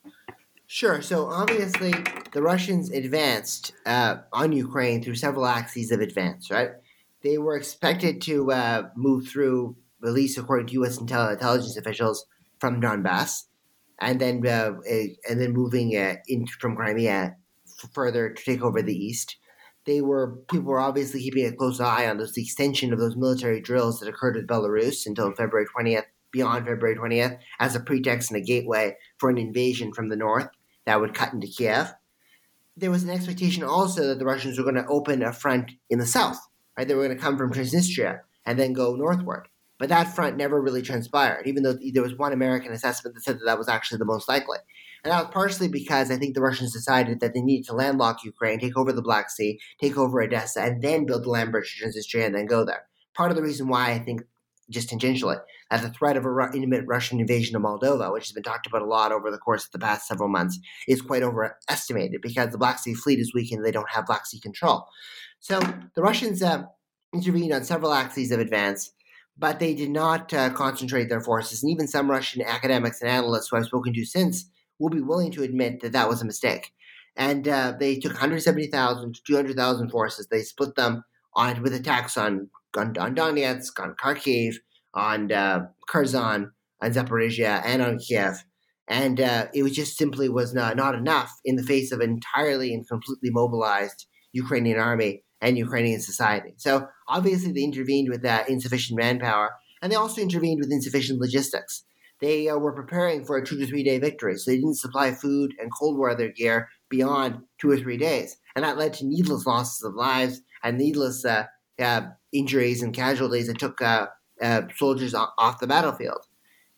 [0.66, 1.02] Sure.
[1.02, 1.92] So obviously,
[2.32, 6.50] the Russians advanced uh, on Ukraine through several axes of advance.
[6.50, 6.70] Right?
[7.22, 10.98] They were expected to uh, move through, at least according to U.S.
[10.98, 12.24] intelligence officials,
[12.60, 13.44] from Donbass,
[13.98, 14.74] and then uh,
[15.28, 16.16] and then moving uh,
[16.60, 17.36] from Crimea
[17.92, 19.36] further to take over the east
[19.90, 23.16] they were people were obviously keeping a close eye on those the extension of those
[23.16, 28.30] military drills that occurred with Belarus until February 20th, beyond February 20th, as a pretext
[28.30, 30.48] and a gateway for an invasion from the north
[30.86, 31.92] that would cut into Kiev.
[32.76, 35.98] There was an expectation also that the Russians were going to open a front in
[35.98, 36.38] the south,
[36.78, 36.86] right?
[36.86, 39.48] They were going to come from Transnistria and then go northward.
[39.78, 43.36] But that front never really transpired, even though there was one American assessment that said
[43.36, 44.58] that that was actually the most likely.
[45.04, 48.24] And that was partially because I think the Russians decided that they needed to landlock
[48.24, 51.76] Ukraine, take over the Black Sea, take over Odessa, and then build the land bridge
[51.78, 52.86] to Transnistria and then go there.
[53.14, 54.22] Part of the reason why I think
[54.70, 55.38] just tangentially,
[55.70, 58.82] that the threat of an imminent Russian invasion of Moldova, which has been talked about
[58.82, 60.58] a lot over the course of the past several months,
[60.88, 63.64] is quite overestimated because the Black Sea Fleet is weakened.
[63.64, 64.86] they don't have Black Sea control.
[65.40, 65.60] So
[65.94, 66.64] the Russians uh,
[67.12, 68.92] intervened on several axes of advance,
[69.36, 71.62] but they did not uh, concentrate their forces.
[71.62, 74.48] And even some Russian academics and analysts who I've spoken to since
[74.80, 76.72] will be willing to admit that that was a mistake.
[77.16, 80.26] And uh, they took 170,000 to 200,000 forces.
[80.26, 84.56] They split them on with attacks on on, on Donetsk, on Kharkiv,
[84.94, 88.44] on uh, Kherson, on Zaporizhia, and on Kiev.
[88.88, 92.10] And uh, it was just simply was not, not enough in the face of an
[92.10, 96.54] entirely and completely mobilized Ukrainian army and Ukrainian society.
[96.56, 101.84] So obviously they intervened with that insufficient manpower, and they also intervened with insufficient logistics.
[102.20, 105.12] They uh, were preparing for a two to three day victory, so they didn't supply
[105.12, 109.46] food and cold weather gear beyond two or three days, and that led to needless
[109.46, 111.44] losses of lives and needless uh,
[111.80, 112.02] uh,
[112.32, 114.06] injuries and casualties that took uh,
[114.42, 116.26] uh, soldiers off the battlefield.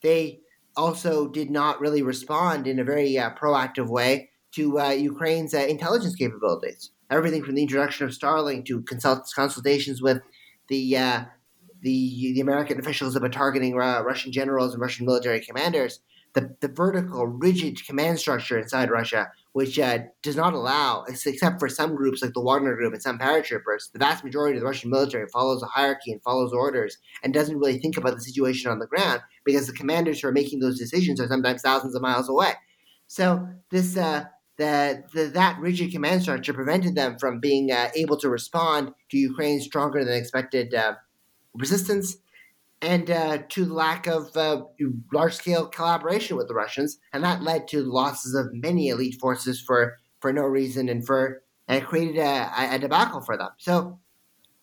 [0.02, 0.40] They
[0.76, 6.90] also did not really respond in a very uh, proactive way to Ukraine's intelligence capabilities.
[7.11, 10.20] Everything from the introduction of Starlink to consult- consultations with
[10.68, 10.96] the
[11.83, 16.01] the the American officials about targeting uh, Russian generals and Russian military commanders,
[16.35, 21.68] the, the vertical, rigid command structure inside Russia which uh, does not allow, except for
[21.68, 24.90] some groups like the Wagner Group and some paratroopers, the vast majority of the Russian
[24.90, 28.79] military follows a hierarchy and follows orders and doesn't really think about the situation on
[28.79, 32.31] the ground because the commanders who are making those decisions are sometimes thousands of miles
[32.31, 32.53] away.
[33.09, 34.25] So this uh,
[34.57, 39.18] the, the, that rigid command structure prevented them from being uh, able to respond to
[39.18, 40.95] Ukraine's stronger than expected uh,
[41.55, 42.17] resistance
[42.83, 44.65] and uh, to lack of uh,
[45.12, 49.61] large scale collaboration with the Russians, and that led to losses of many elite forces
[49.61, 53.51] for for no reason and for and created a, a debacle for them.
[53.59, 54.01] So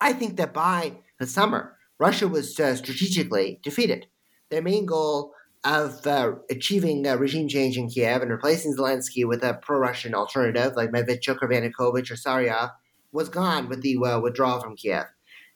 [0.01, 4.07] I think that by the summer, Russia was uh, strategically defeated.
[4.49, 9.55] Their main goal of uh, achieving regime change in Kiev and replacing Zelensky with a
[9.55, 12.71] pro-Russian alternative like Medvedchuk or Yanukovych or Tsaryov
[13.11, 15.05] was gone with the uh, withdrawal from Kiev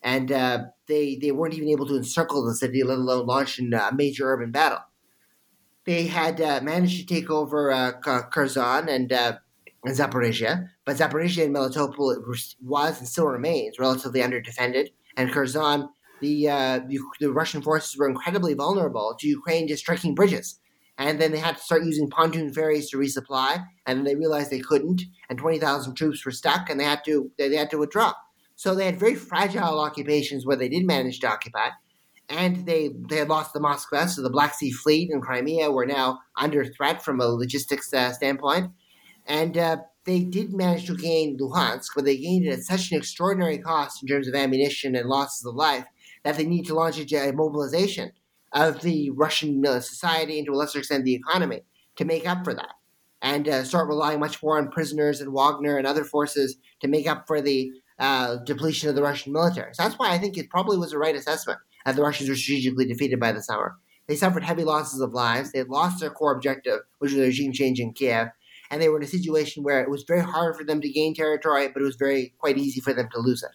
[0.04, 3.74] and uh, they they weren't even able to encircle the city, let alone launch in
[3.74, 4.80] a major urban battle.
[5.86, 9.34] They had uh, managed to take over uh, Kherson and, uh,
[9.86, 12.16] Zaporizhia, but Zaporizhia and Melitopol
[12.62, 15.89] was and still remains relatively underdefended, and Kherson.
[16.22, 20.58] The, uh, the, the Russian forces were incredibly vulnerable to Ukraine just striking bridges
[20.98, 24.52] and then they had to start using pontoon ferries to resupply, and then they realized
[24.52, 27.78] they couldn't, and twenty thousand troops were stuck, and they had to they, had to
[27.78, 28.13] withdraw.
[28.56, 31.70] So they had very fragile occupations where they did manage to occupy.
[32.30, 35.86] And they, they had lost the Moskva, so the Black Sea Fleet and Crimea were
[35.86, 38.72] now under threat from a logistics uh, standpoint.
[39.26, 42.98] And uh, they did manage to gain Luhansk, but they gained it at such an
[42.98, 45.86] extraordinary cost in terms of ammunition and losses of life
[46.24, 48.12] that they need to launch a mobilization
[48.54, 51.63] of the Russian society and to a lesser extent the economy
[51.96, 52.76] to make up for that
[53.22, 57.08] and uh, start relying much more on prisoners and Wagner and other forces to make
[57.08, 59.73] up for the uh, depletion of the Russian military.
[59.73, 62.36] So that's why I think it probably was the right assessment that the Russians were
[62.36, 63.75] strategically defeated by the summer.
[64.08, 65.51] They suffered heavy losses of lives.
[65.51, 68.27] They had lost their core objective, which was the regime change in Kiev,
[68.69, 71.13] and they were in a situation where it was very hard for them to gain
[71.13, 73.51] territory, but it was very quite easy for them to lose it.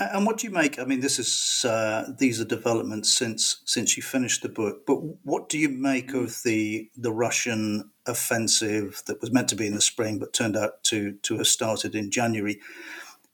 [0.00, 0.78] And what do you make?
[0.78, 4.86] I mean, this is uh, these are developments since since you finished the book.
[4.86, 9.66] But what do you make of the the Russian offensive that was meant to be
[9.66, 12.60] in the spring, but turned out to to have started in January?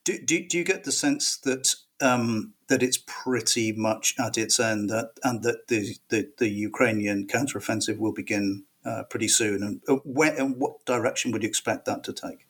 [0.04, 4.58] Do do, do you get the sense that um, that it's pretty much at its
[4.58, 9.62] end, that, and that the, the, the Ukrainian counteroffensive will begin uh, pretty soon?
[9.62, 12.46] And uh, where and what direction would you expect that to take?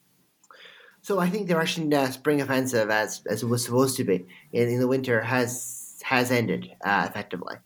[1.03, 4.27] So I think the Russian uh, spring offensive, as as it was supposed to be
[4.53, 7.57] in, in the winter, has has ended uh, effectively,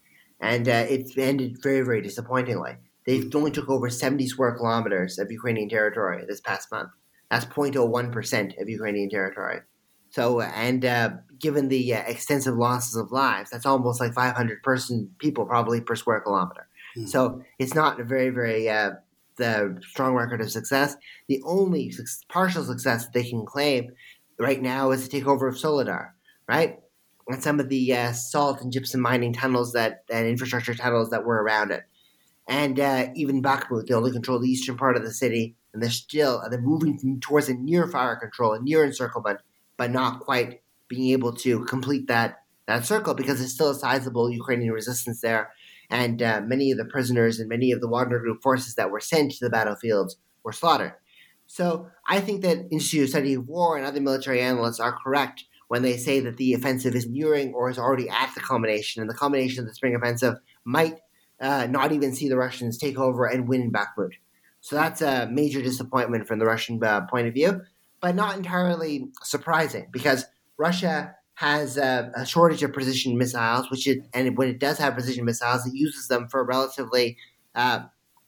[0.41, 2.77] and uh, it's ended very very disappointingly.
[3.09, 6.91] They only took over 70 square kilometers of Ukrainian territory this past month.
[7.31, 9.61] That's 0.01 percent of Ukrainian territory.
[10.11, 15.11] So and uh, given the uh, extensive losses of lives, that's almost like 500 person
[15.19, 16.69] people probably per square kilometer.
[16.99, 17.09] Mm.
[17.09, 18.91] So it's not a very very uh,
[19.37, 20.95] the strong record of success.
[21.29, 21.95] The only
[22.29, 23.91] partial success that they can claim
[24.39, 26.11] right now is the takeover of Soledar,
[26.47, 26.79] right?
[27.27, 31.25] And some of the uh, salt and gypsum mining tunnels that and infrastructure tunnels that
[31.25, 31.85] were around it.
[32.49, 35.91] And uh, even Bakhmut, they only control the eastern part of the city, and they're
[35.91, 39.41] still they're moving towards a near fire control, a near encirclement,
[39.77, 44.31] but not quite being able to complete that that circle because there's still a sizable
[44.31, 45.53] Ukrainian resistance there
[45.91, 49.01] and uh, many of the prisoners and many of the Wagner Group forces that were
[49.01, 50.95] sent to the battlefields were slaughtered.
[51.47, 55.45] So I think that Institute of Study of War and other military analysts are correct
[55.69, 59.11] when they say that the offensive is nearing or is already at the culmination, and
[59.11, 60.35] the culmination of the spring offensive
[60.65, 60.99] might
[61.41, 64.13] uh, not even see the Russians take over and win in Bakhmut.
[64.61, 67.63] So that's a major disappointment from the Russian uh, point of view,
[68.01, 70.25] but not entirely surprising because
[70.57, 74.95] Russia has a, a shortage of precision missiles, which it, and when it does have
[74.95, 77.17] precision missiles, it uses them for relatively
[77.55, 77.83] uh,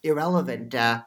[0.05, 1.03] irrelevant uh,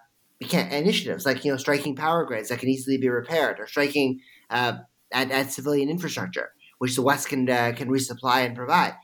[0.52, 4.74] initiatives, like you know striking power grids that can easily be repaired, or striking uh,
[5.13, 8.96] at, at, civilian infrastructure, which the West can uh, can resupply and provide.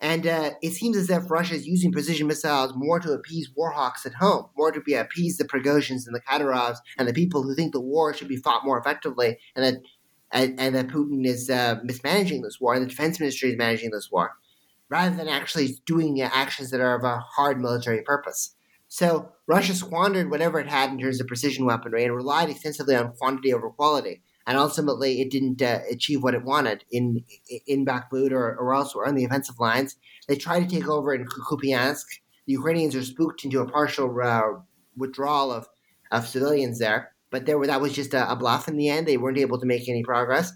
[0.00, 4.06] And uh, it seems as if Russia is using precision missiles more to appease warhawks
[4.06, 7.54] at home, more to be appease the Prigozhins and the Kadyrovs and the people who
[7.54, 9.74] think the war should be fought more effectively, and that
[10.30, 13.90] and, and that Putin is uh, mismanaging this war, and the defense ministry is managing
[13.90, 14.36] this war,
[14.88, 18.54] rather than actually doing actions that are of a hard military purpose.
[18.88, 23.12] So Russia squandered whatever it had in terms of precision weaponry and relied extensively on
[23.12, 24.22] quantity over quality.
[24.48, 27.22] And ultimately, it didn't uh, achieve what it wanted in
[27.66, 29.96] in Bakhmut or, or elsewhere on the offensive lines.
[30.26, 32.06] They tried to take over in Kupiansk.
[32.46, 34.62] The Ukrainians are spooked into a partial uh,
[34.96, 35.68] withdrawal of,
[36.10, 37.12] of civilians there.
[37.30, 39.06] But there, were, that was just a, a, bluff in the end.
[39.06, 40.50] They weren't able to make any progress.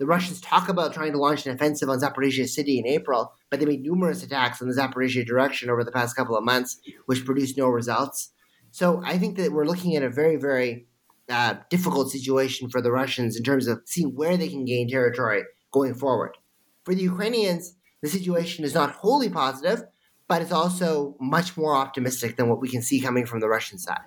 [0.00, 3.60] The Russians talk about trying to launch an offensive on Zaporizhia city in April, but
[3.60, 7.24] they made numerous attacks in the Zaporizhia direction over the past couple of months, which
[7.24, 8.32] produced no results.
[8.72, 10.88] So I think that we're looking at a very, very
[11.28, 15.42] uh, difficult situation for the Russians in terms of seeing where they can gain territory
[15.72, 16.36] going forward.
[16.84, 19.82] For the Ukrainians, the situation is not wholly positive,
[20.28, 23.78] but it's also much more optimistic than what we can see coming from the Russian
[23.78, 24.00] side.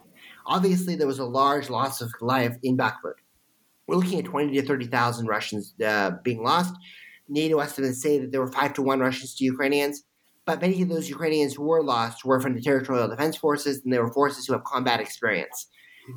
[0.45, 3.13] Obviously, there was a large loss of life in Bakhmut.
[3.87, 6.73] We're looking at 20 to 30,000 Russians uh, being lost.
[7.27, 10.03] NATO estimates say that there were 5 to 1 Russians to Ukrainians,
[10.45, 13.93] but many of those Ukrainians who were lost were from the territorial defense forces, and
[13.93, 15.67] they were forces who have combat experience.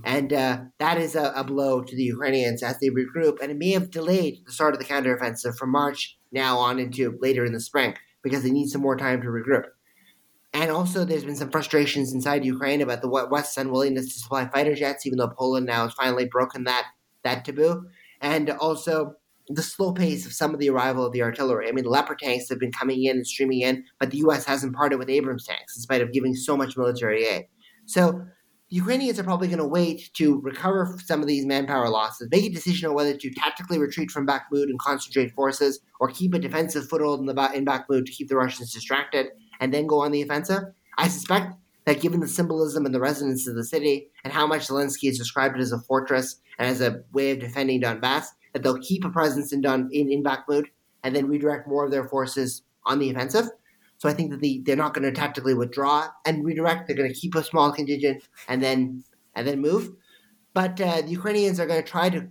[0.05, 3.59] And uh, that is a, a, blow to the Ukrainians as they regroup, and it
[3.59, 7.53] may have delayed the start of the counteroffensive from March now on into later in
[7.53, 9.65] the spring because they need some more time to regroup.
[10.55, 14.75] And also, there's been some frustrations inside Ukraine about the West's unwillingness to supply fighter
[14.75, 16.87] jets, even though Poland now has finally broken that
[17.25, 17.87] that taboo.
[18.21, 19.15] And also,
[19.49, 21.69] the slow pace of some of the arrival of the artillery.
[21.69, 24.45] I mean, the Leopard tanks have been coming in and streaming in, but the U.S.
[24.45, 27.47] hasn't parted with Abrams tanks, in spite of giving so much military aid.
[27.87, 28.25] So
[28.73, 32.49] Ukrainians are probably going to wait to recover some of these manpower losses, make a
[32.49, 36.89] decision on whether to tactically retreat from Bakhmut and concentrate forces, or keep a defensive
[36.89, 39.27] foothold in, the, in Bakhmut to keep the Russians distracted
[39.61, 40.63] and then go on the offensive.
[40.97, 41.55] I suspect
[41.85, 45.19] that given the symbolism and the resonance of the city and how much Zelensky has
[45.19, 49.05] described it as a fortress and as a way of defending Donbass, that they'll keep
[49.05, 50.65] a presence in Don in, in Bakhmut
[51.05, 53.49] and then redirect more of their forces on the offensive.
[54.03, 56.89] So I think that the, they're not going to tactically withdraw and redirect.
[56.89, 59.05] They're going to keep a small contingent and then
[59.37, 59.91] and then move.
[60.55, 62.27] But uh, the Ukrainians are going to try to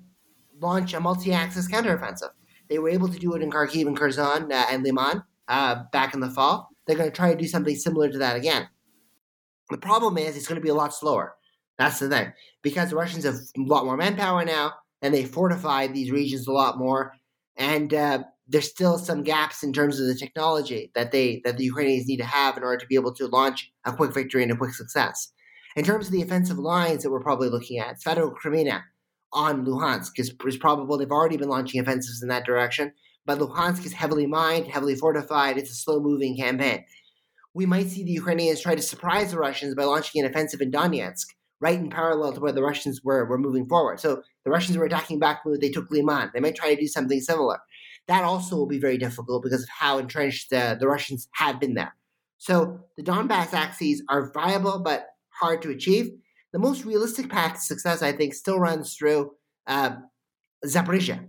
[0.60, 2.31] launch a multi-axis counteroffensive.
[2.69, 6.13] They were able to do it in Kharkiv and Kherson uh, and Liman uh, back
[6.13, 8.67] in the fall they're going to try to do something similar to that again.
[9.69, 11.36] The problem is it's going to be a lot slower.
[11.77, 12.34] That's the thing.
[12.62, 16.51] Because the Russians have a lot more manpower now, and they fortified these regions a
[16.51, 17.13] lot more.
[17.55, 21.63] And uh, there's still some gaps in terms of the technology that they that the
[21.63, 24.51] Ukrainians need to have in order to be able to launch a quick victory and
[24.51, 25.31] a quick success.
[25.77, 28.81] In terms of the offensive lines that we're probably looking at, Svatove-Kreminna
[29.31, 30.97] on Luhansk is, is probable.
[30.97, 32.91] They've already been launching offensives in that direction,
[33.25, 35.57] but Luhansk is heavily mined, heavily fortified.
[35.57, 36.83] It's a slow moving campaign.
[37.53, 40.71] We might see the Ukrainians try to surprise the Russians by launching an offensive in
[40.71, 41.27] Donetsk,
[41.61, 44.01] right in parallel to where the Russians were, were moving forward.
[44.01, 46.31] So the Russians were attacking back when they took Liman.
[46.33, 47.59] They might try to do something similar
[48.12, 51.76] that also will be very difficult because of how entrenched uh, the Russians have been
[51.76, 51.93] there.
[52.47, 52.56] So
[52.97, 55.00] the Donbass axes are viable but
[55.41, 56.06] hard to achieve.
[56.52, 59.32] The most realistic path to success, I think, still runs through
[59.76, 59.91] uh,
[60.65, 61.19] Zaporizhia.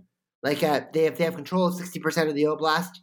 [0.47, 2.93] Like uh, they have they have control of sixty percent of the oblast,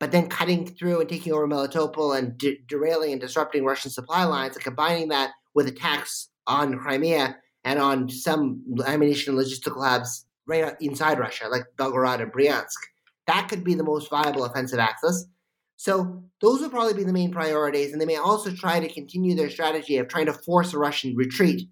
[0.00, 4.24] but then cutting through and taking over Melitopol and de- derailing and disrupting Russian supply
[4.24, 8.42] lines, and combining that with attacks on Crimea and on some
[8.86, 12.80] ammunition logistical hubs right inside Russia, like Belgorod and Bryansk.
[13.26, 15.26] That could be the most viable offensive axis.
[15.76, 19.34] So those will probably be the main priorities, and they may also try to continue
[19.34, 21.68] their strategy of trying to force a Russian retreat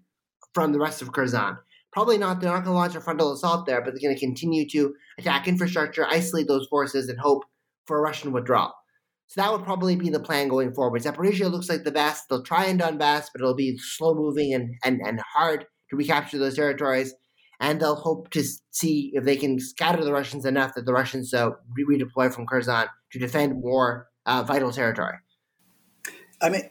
[0.53, 1.57] from the rest of Kherson.
[1.91, 2.39] Probably not.
[2.39, 4.93] They're not going to launch a frontal assault there, but they're going to continue to
[5.17, 7.43] attack infrastructure, isolate those forces, and hope
[7.85, 8.73] for a Russian withdrawal.
[9.27, 11.03] So that would probably be the plan going forward.
[11.03, 12.29] Zaporizhia looks like the best.
[12.29, 16.39] They'll try and Donbass, but it'll be slow moving and, and, and hard to recapture
[16.39, 17.13] those territories.
[17.59, 21.33] And they'll hope to see if they can scatter the Russians enough that the Russians
[21.33, 25.17] uh, redeploy from Kherson to defend more uh, vital territory.
[26.41, 26.69] I mean,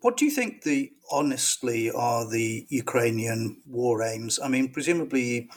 [0.00, 4.38] what do you think the honestly are the Ukrainian war aims?
[4.42, 5.50] I mean, presumably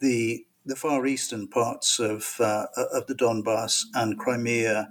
[0.00, 4.88] the the far eastern parts of uh, of the Donbass and Crimea,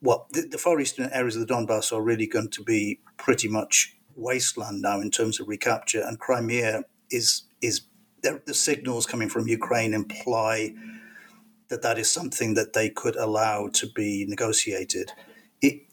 [0.00, 3.48] well, the, the, far eastern areas of the Donbass are really going to be pretty
[3.48, 7.82] much wasteland now in terms of recapture, and Crimea is is
[8.22, 10.74] the signals coming from Ukraine imply
[11.68, 15.12] that that is something that they could allow to be negotiated.
[15.60, 15.86] It,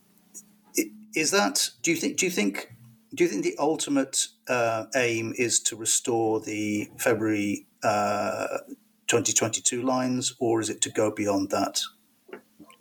[0.75, 1.69] it, is that?
[1.81, 2.17] Do you think?
[2.17, 2.73] Do you think?
[3.15, 8.59] Do you think the ultimate uh, aim is to restore the February uh,
[9.07, 11.81] 2022 lines, or is it to go beyond that?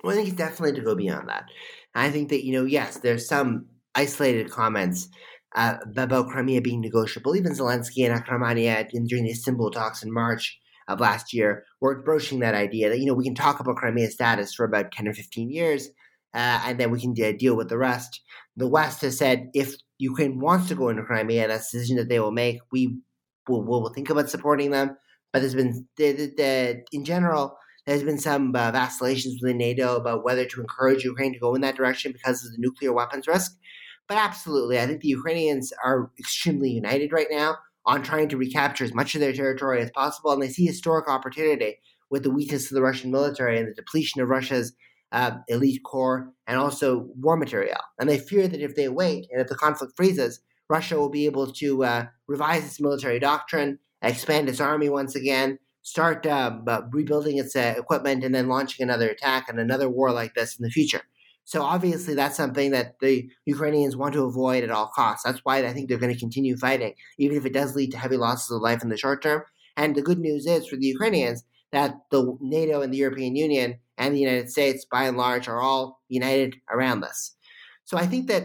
[0.03, 1.45] Well, I think it's definitely to go beyond that.
[1.95, 5.09] I think that you know, yes, there's some isolated comments
[5.55, 7.37] uh, about Crimea being negotiable.
[7.37, 12.41] Even Zelensky and Arakhamia during the Istanbul talks in March of last year were broaching
[12.41, 15.13] that idea that you know we can talk about Crimea's status for about ten or
[15.15, 15.89] fifteen years,
[16.35, 18.21] uh, and then we can uh, deal with the rest.
[18.57, 22.09] The West has said if Ukraine wants to go into Crimea, that's a decision that
[22.09, 22.61] they will make.
[22.73, 22.99] We
[23.49, 24.97] will will think about supporting them,
[25.33, 29.97] but there's been the, the, the, in general there's been some uh, vacillations within NATO
[29.97, 33.27] about whether to encourage Ukraine to go in that direction because of the nuclear weapons
[33.27, 33.57] risk.
[34.09, 38.85] But absolutely, I think the Ukrainians are extremely united right now on trying to recapture
[38.85, 41.79] as much of their territory as possible, and they see historic opportunity
[42.11, 44.73] with the weakness of the Russian military and the depletion of Russia's
[45.13, 47.79] uh, elite corps and also war material.
[47.99, 50.41] And they fear that if they wait and if the conflict freezes,
[50.71, 55.59] Russia will be able to uh, revise its military doctrine, expand its army once again,
[55.83, 56.59] start uh,
[56.93, 60.63] rebuilding its uh, equipment, and then launching another attack and another war like this in
[60.63, 61.03] the future.
[61.49, 65.23] So obviously, that's something that the Ukrainians want to avoid at all costs.
[65.25, 67.97] That's why I think they're going to continue fighting, even if it does lead to
[67.97, 69.41] heavy losses of life in the short term.
[69.75, 73.79] And the good news is for the Ukrainians that the NATO and the European Union
[73.97, 77.35] and the United States, by and large, are all united around this.
[77.87, 78.45] So I think that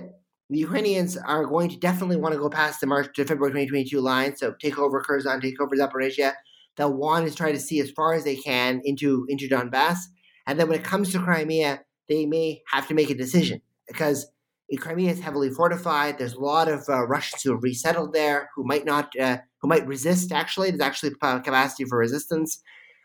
[0.49, 3.99] the Ukrainians are going to definitely want to go past the March to February 2022
[3.99, 4.38] line.
[4.38, 6.36] So take over Kherson, take over Zaporizhia.
[6.78, 9.97] They'll want to try to see as far as they can into into Donbass.
[10.47, 14.28] And then when it comes to Crimea, they may have to make a decision because
[14.78, 16.18] Crimea is heavily fortified.
[16.18, 19.68] There's a lot of uh, Russians who have resettled there who might not, uh, who
[19.68, 20.32] might resist.
[20.32, 22.62] Actually, there's actually capacity for resistance,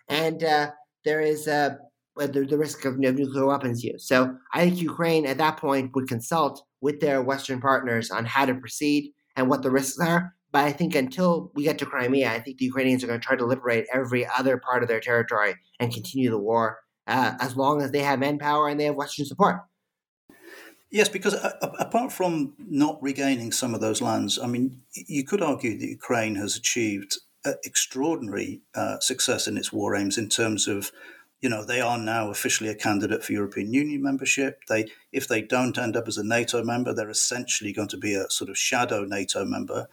[0.08, 0.70] and uh,
[1.04, 1.76] there is uh,
[2.16, 4.06] the, the, risk of nuclear weapons use.
[4.06, 8.46] So I think Ukraine at that point would consult with their Western partners on how
[8.46, 10.34] to proceed and what the risks are.
[10.50, 13.26] But I think until we get to Crimea, I think the Ukrainians are going to
[13.26, 16.78] try to liberate every other part of their territory and continue the war
[17.08, 19.56] uh, as long as they have manpower and they have Western support.
[20.90, 25.42] Yes, because uh, apart from not regaining some of those lands, I mean, you could
[25.42, 30.66] argue that Ukraine has achieved uh, extraordinary uh, success in its war aims in terms
[30.66, 30.90] of,
[31.42, 34.60] you know, they are now officially a candidate for European Union membership.
[34.68, 38.14] They, if they don't end up as a NATO member, they're essentially going to be
[38.14, 39.88] a sort of shadow NATO member.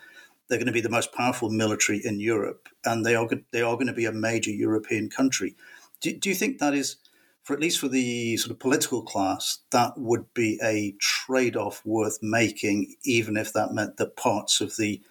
[0.48, 3.76] They're going to be the most powerful military in Europe, and they are they are
[3.76, 5.56] going to be a major European country.
[6.02, 6.98] Do, do you think that is?
[7.46, 11.86] For at least for the sort of political class, that would be a trade off
[11.86, 15.02] worth making, even if that meant that parts of the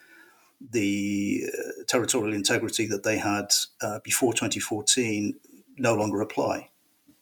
[0.71, 5.35] the uh, territorial integrity that they had uh, before 2014
[5.77, 6.71] no longer apply.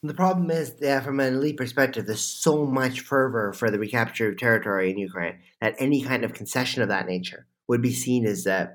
[0.03, 4.31] The problem is that, from an elite perspective, there's so much fervor for the recapture
[4.31, 8.25] of territory in Ukraine that any kind of concession of that nature would be seen
[8.27, 8.73] as a,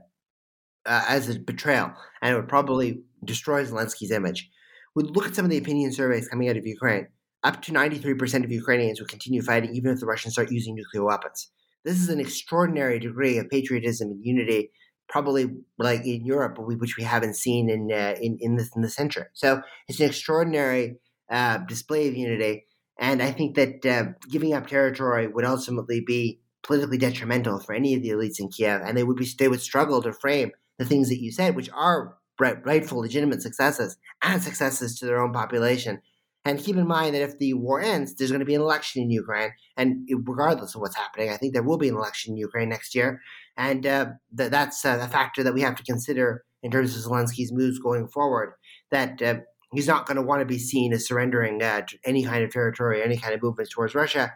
[0.85, 4.51] uh, as a betrayal, and it would probably destroy Zelensky's image
[4.97, 7.07] we look at some of the opinion surveys coming out of Ukraine,
[7.43, 11.05] up to 93% of Ukrainians will continue fighting even if the Russians start using nuclear
[11.05, 11.51] weapons.
[11.85, 14.71] This is an extraordinary degree of patriotism and unity,
[15.07, 18.89] probably like in Europe, which we haven't seen in uh, in in this in the
[18.89, 19.25] century.
[19.33, 20.97] So it's an extraordinary
[21.29, 22.65] uh, display of unity,
[22.99, 27.93] and I think that uh, giving up territory would ultimately be politically detrimental for any
[27.93, 30.85] of the elites in Kiev, and they would be they would struggle to frame the
[30.85, 36.01] things that you said, which are rightful, legitimate successes and successes to their own population.
[36.45, 39.01] And keep in mind that if the war ends, there's going to be an election
[39.01, 39.51] in Ukraine.
[39.75, 42.95] And regardless of what's happening, I think there will be an election in Ukraine next
[42.95, 43.21] year.
[43.57, 44.05] And uh,
[44.37, 47.79] th- that's uh, a factor that we have to consider in terms of Zelensky's moves
[47.79, 48.53] going forward.
[48.91, 49.39] That uh,
[49.73, 53.03] he's not going to want to be seen as surrendering uh, any kind of territory,
[53.03, 54.33] any kind of movements towards Russia.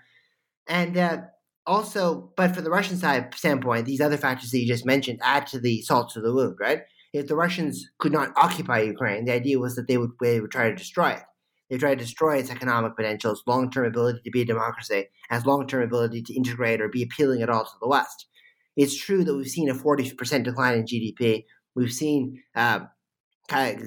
[0.68, 1.22] And uh,
[1.66, 5.48] also, but for the Russian side standpoint, these other factors that you just mentioned add
[5.48, 6.82] to the salt to the wound, right?
[7.14, 10.52] If the Russians could not occupy Ukraine, the idea was that they would, they would
[10.52, 11.24] try to destroy it.
[11.70, 15.08] They try to destroy its economic potential, its long term ability to be a democracy,
[15.30, 18.28] its long term ability to integrate or be appealing at all to the West.
[18.76, 21.46] It's true that we've seen a 40% decline in GDP.
[21.76, 22.82] We've seen uh,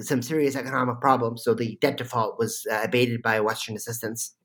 [0.01, 4.35] some serious economic problems, so the debt default was uh, abated by Western assistance.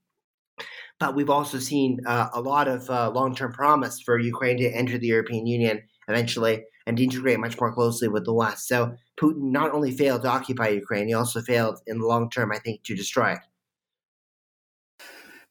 [0.99, 4.71] But we've also seen uh, a lot of uh, long term promise for Ukraine to
[4.71, 8.69] enter the European Union eventually and to integrate much more closely with the West.
[8.69, 12.53] So Putin not only failed to occupy Ukraine, he also failed in the long term,
[12.53, 13.41] I think, to destroy it.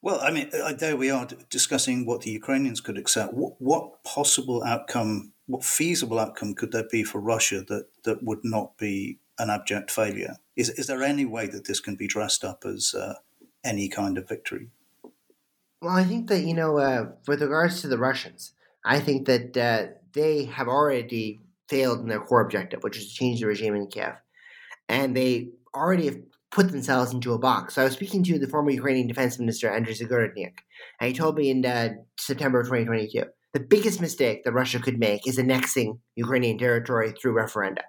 [0.02, 3.34] Well, I mean, uh, there we are discussing what the Ukrainians could accept.
[3.34, 8.40] What, what, possible outcome, what feasible outcome could there be for Russia that, that would
[8.42, 10.36] not be an abject failure?
[10.56, 13.14] Is, is there any way that this can be dressed up as uh,
[13.62, 14.70] any kind of victory?
[15.82, 18.52] Well, I think that, you know, uh, with regards to the Russians,
[18.84, 23.14] I think that uh, they have already failed in their core objective, which is to
[23.14, 24.14] change the regime in Kiev.
[24.88, 26.18] And they already have
[26.50, 27.74] put themselves into a box.
[27.74, 30.54] So I was speaking to the former Ukrainian Defense Minister, Andriy Zagorodnyuk,
[31.00, 34.98] and he told me in uh, September of 2022 the biggest mistake that Russia could
[34.98, 37.82] make is annexing Ukrainian territory through referenda,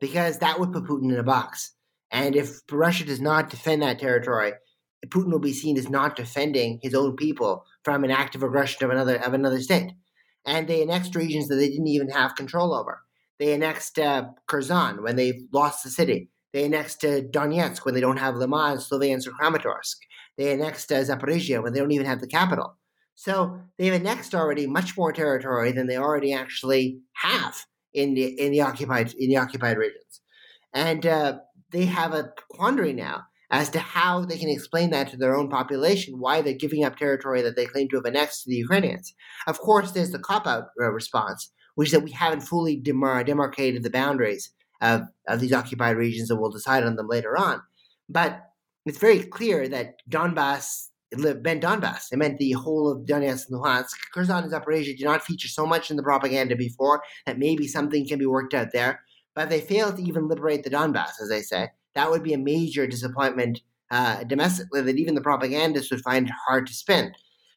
[0.00, 1.72] because that would put Putin in a box.
[2.10, 4.52] And if Russia does not defend that territory,
[5.08, 8.90] Putin will be seen as not defending his own people from an active aggression of
[8.90, 9.92] another of another state.
[10.46, 13.00] And they annexed regions that they didn't even have control over.
[13.38, 16.30] They annexed uh, Kherson when they lost the city.
[16.52, 19.96] They annexed uh, Donetsk when they don't have Liman, Sloviansk, or Kramatorsk.
[20.36, 22.76] They annexed uh, Zaporizhia when they don't even have the capital.
[23.14, 28.50] So they've annexed already much more territory than they already actually have in the in
[28.50, 30.20] the occupied in the occupied regions,
[30.72, 31.38] and uh,
[31.70, 33.22] they have a quandary now
[33.54, 36.96] as to how they can explain that to their own population, why they're giving up
[36.96, 39.14] territory that they claim to have annexed to the Ukrainians.
[39.46, 43.22] Of course, there's the cop out uh, response, which is that we haven't fully demar-
[43.22, 44.50] demarcated the boundaries
[44.80, 47.62] of, of these occupied regions and we'll decide on them later on.
[48.08, 48.42] But
[48.86, 52.06] it's very clear that Donbass meant Donbass.
[52.10, 53.94] It meant the whole of Donetsk and Luhansk.
[54.12, 58.04] Kherson and Zaporizhia did not feature so much in the propaganda before that maybe something
[58.08, 59.04] can be worked out there.
[59.36, 62.38] But they failed to even liberate the Donbass, as they say that would be a
[62.38, 67.12] major disappointment uh, domestically that even the propagandists would find hard to spin.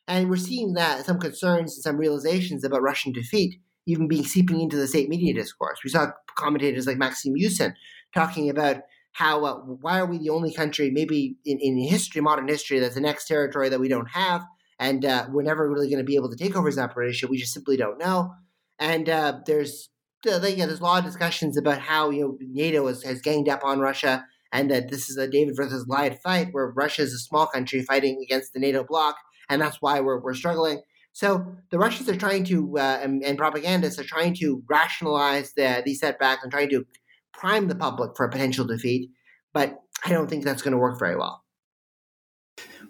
[0.07, 4.61] And we're seeing that some concerns and some realizations about Russian defeat even being seeping
[4.61, 5.79] into the state media discourse.
[5.83, 7.73] We saw commentators like Maxim Yusin
[8.13, 8.81] talking about
[9.13, 12.95] how uh, why are we the only country, maybe in, in history, modern history, that's
[12.95, 14.43] the next territory that we don't have,
[14.77, 17.27] and uh, we're never really going to be able to take over Zaporizhia.
[17.27, 18.35] We just simply don't know.
[18.77, 19.89] And uh, there's
[20.27, 23.63] yeah, there's a lot of discussions about how you know NATO has, has ganged up
[23.63, 27.19] on Russia and that this is a David versus Goliath fight where Russia is a
[27.19, 29.15] small country fighting against the NATO bloc,
[29.49, 30.81] and that's why we're, we're struggling.
[31.13, 35.81] So the Russians are trying to, uh, and, and, propagandists are trying to rationalize the,
[35.83, 36.85] these setbacks and trying to
[37.33, 39.09] prime the public for a potential defeat,
[39.53, 41.43] but I don't think that's going to work very well.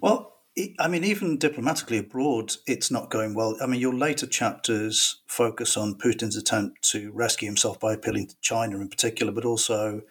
[0.02, 0.37] Well,
[0.80, 3.56] I mean, even diplomatically abroad, it's not going well.
[3.62, 8.36] I mean, your later chapters focus on Putin's attempt to rescue himself by appealing to
[8.42, 10.02] China in particular, but also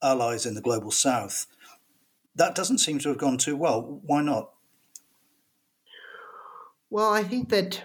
[0.00, 1.46] allies in the global south.
[2.36, 4.00] That doesn't seem to have gone too well.
[4.04, 4.50] Why not?
[6.88, 7.82] Well, I think that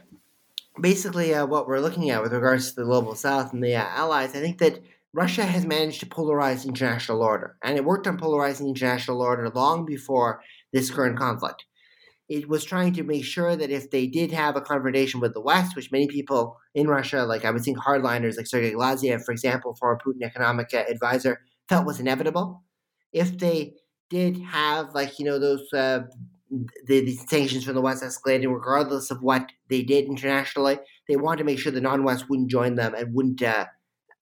[0.80, 3.84] basically uh, what we're looking at with regards to the global south and the uh,
[3.84, 4.80] allies, I think that
[5.12, 9.86] Russia has managed to polarize international order, and it worked on polarizing international order long
[9.86, 10.42] before
[10.72, 11.66] this current conflict
[12.28, 15.42] it was trying to make sure that if they did have a confrontation with the
[15.42, 19.32] West, which many people in Russia, like I would think hardliners like Sergei Glaziev, for
[19.32, 22.64] example, former Putin economic advisor, felt was inevitable.
[23.14, 23.76] If they
[24.10, 26.02] did have, like, you know, those uh,
[26.86, 31.40] the, the, sanctions from the West escalating, regardless of what they did internationally, they wanted
[31.40, 33.66] to make sure the non-West wouldn't join them and wouldn't uh,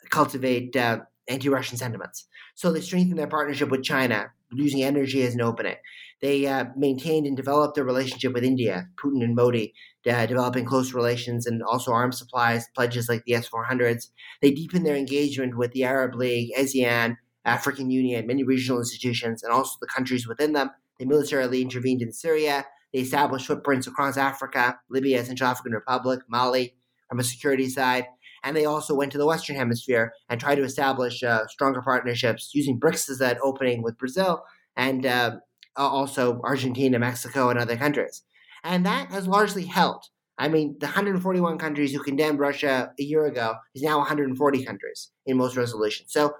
[0.09, 2.27] cultivate uh, anti-Russian sentiments.
[2.55, 5.75] So they strengthened their partnership with China, using energy as an opening.
[6.21, 9.73] They uh, maintained and developed their relationship with India, Putin and Modi,
[10.09, 14.07] uh, developing close relations and also arms supplies, pledges like the S 400s.
[14.41, 19.51] They deepened their engagement with the Arab League, ASEAN, African Union, many regional institutions, and
[19.51, 20.71] also the countries within them.
[20.97, 22.65] They militarily intervened in Syria.
[22.93, 26.75] They established footprints across Africa, Libya, Central African Republic, Mali,
[27.09, 28.05] from a security side.
[28.43, 32.51] And they also went to the Western Hemisphere and tried to establish uh, stronger partnerships
[32.53, 34.43] using BRICS as that opening with Brazil
[34.75, 35.37] and uh,
[35.77, 38.23] also Argentina, Mexico, and other countries.
[38.63, 40.03] And that has largely held.
[40.37, 45.11] I mean, the 141 countries who condemned Russia a year ago is now 140 countries
[45.25, 46.11] in most resolutions.
[46.11, 46.33] So,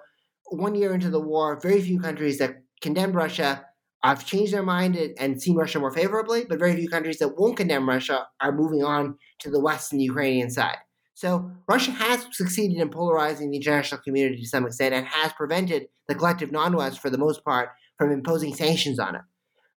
[0.48, 3.66] one year into the war, very few countries that condemned Russia
[4.04, 7.56] have changed their mind and seen Russia more favorably, but very few countries that won't
[7.56, 10.78] condemn Russia are moving on to the West and the Ukrainian side.
[11.24, 15.84] So, Russia has succeeded in polarizing the international community to some extent and has prevented
[16.10, 19.22] the collective non West, for the most part, from imposing sanctions on it.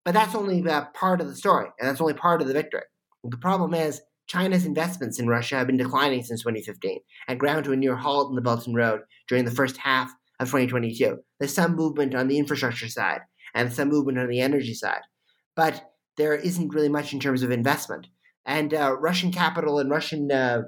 [0.04, 0.64] But that's only
[0.96, 2.82] part of the story, and that's only part of the victory.
[3.24, 7.74] The problem is China's investments in Russia have been declining since 2015 and ground to
[7.74, 11.20] a near halt in the Belt and Road during the first half of 2022.
[11.40, 13.22] There's some movement on the infrastructure side
[13.54, 15.02] and some movement on the energy side,
[15.56, 18.08] but there isn't really much in terms of investment.
[18.48, 20.64] And uh, Russian capital and Russian uh,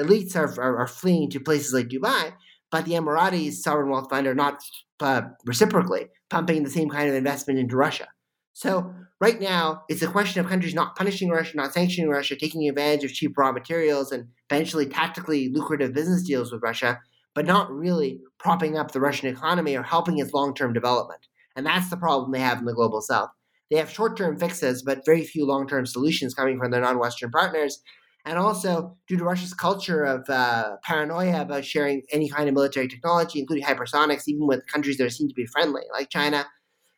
[0.00, 2.32] elites are, are, are fleeing to places like Dubai,
[2.70, 4.62] but the Emiratis sovereign wealth fund are not
[5.00, 8.08] uh, reciprocally pumping the same kind of investment into Russia.
[8.52, 12.68] So right now, it's a question of countries not punishing Russia, not sanctioning Russia, taking
[12.68, 17.00] advantage of cheap raw materials and potentially tactically lucrative business deals with Russia,
[17.34, 21.26] but not really propping up the Russian economy or helping its long-term development.
[21.56, 23.30] And that's the problem they have in the global south.
[23.70, 27.80] They have short-term fixes, but very few long-term solutions coming from their non-Western partners.
[28.26, 32.86] And also, due to Russia's culture of uh, paranoia about sharing any kind of military
[32.86, 36.46] technology, including hypersonics, even with countries that seem to be friendly, like China,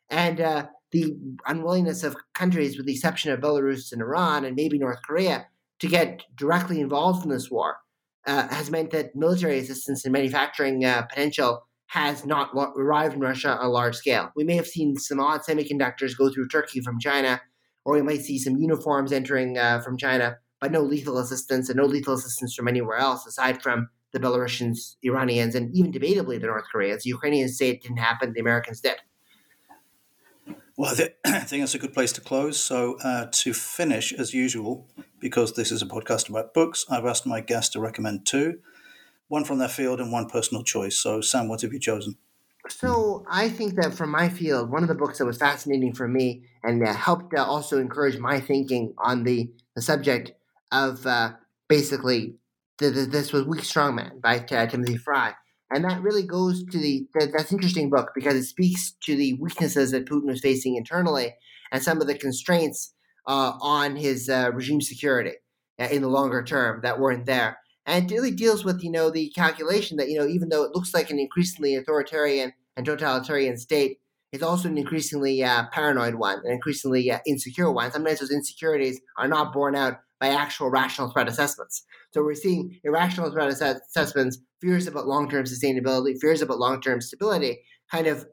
[0.09, 1.15] and uh, the
[1.47, 5.47] unwillingness of countries, with the exception of Belarus and Iran and maybe North Korea,
[5.79, 7.77] to get directly involved in this war,
[8.27, 13.49] uh, has meant that military assistance and manufacturing uh, potential has not arrived in Russia
[13.49, 14.31] on a large scale.
[14.35, 17.41] We may have seen some odd semiconductors go through Turkey from China,
[17.85, 21.75] or we might see some uniforms entering uh, from China, but no lethal assistance and
[21.75, 26.47] no lethal assistance from anywhere else aside from the Belarusians, Iranians, and even debatably the
[26.47, 27.03] North Koreans.
[27.03, 28.95] The Ukrainians say it didn't happen, the Americans did.
[30.77, 30.95] Well,
[31.25, 32.57] I, think that's a good place to close.
[32.57, 34.87] So, uh, to finish, as usual,
[35.19, 38.59] because this is a podcast about books, I've asked my guests to recommend two
[39.27, 40.97] one from their field and one personal choice.
[40.97, 42.15] So, Sam, what have you chosen?
[42.69, 46.07] So, I think that from my field, one of the books that was fascinating for
[46.07, 50.31] me and uh, helped uh, also encourage my thinking on the, the subject
[50.73, 51.33] of uh,
[51.69, 52.35] basically
[52.79, 55.33] the, the, this was Weak Strongman by uh, Timothy Frye.
[55.73, 59.33] And that really goes to the, the that's interesting book because it speaks to the
[59.35, 61.35] weaknesses that Putin was facing internally
[61.71, 62.93] and some of the constraints
[63.27, 65.33] uh, on his uh, regime security
[65.79, 67.57] uh, in the longer term that weren't there.
[67.85, 70.75] And it really deals with you know the calculation that you know even though it
[70.75, 73.97] looks like an increasingly authoritarian and totalitarian state,
[74.31, 77.91] it's also an increasingly uh, paranoid one, an increasingly insecure one.
[77.91, 81.83] Sometimes those insecurities are not borne out by actual rational threat assessments.
[82.13, 87.59] So we're seeing irrational threat assessments, fears about long-term sustainability, fears about long-term stability,
[87.91, 88.25] kind of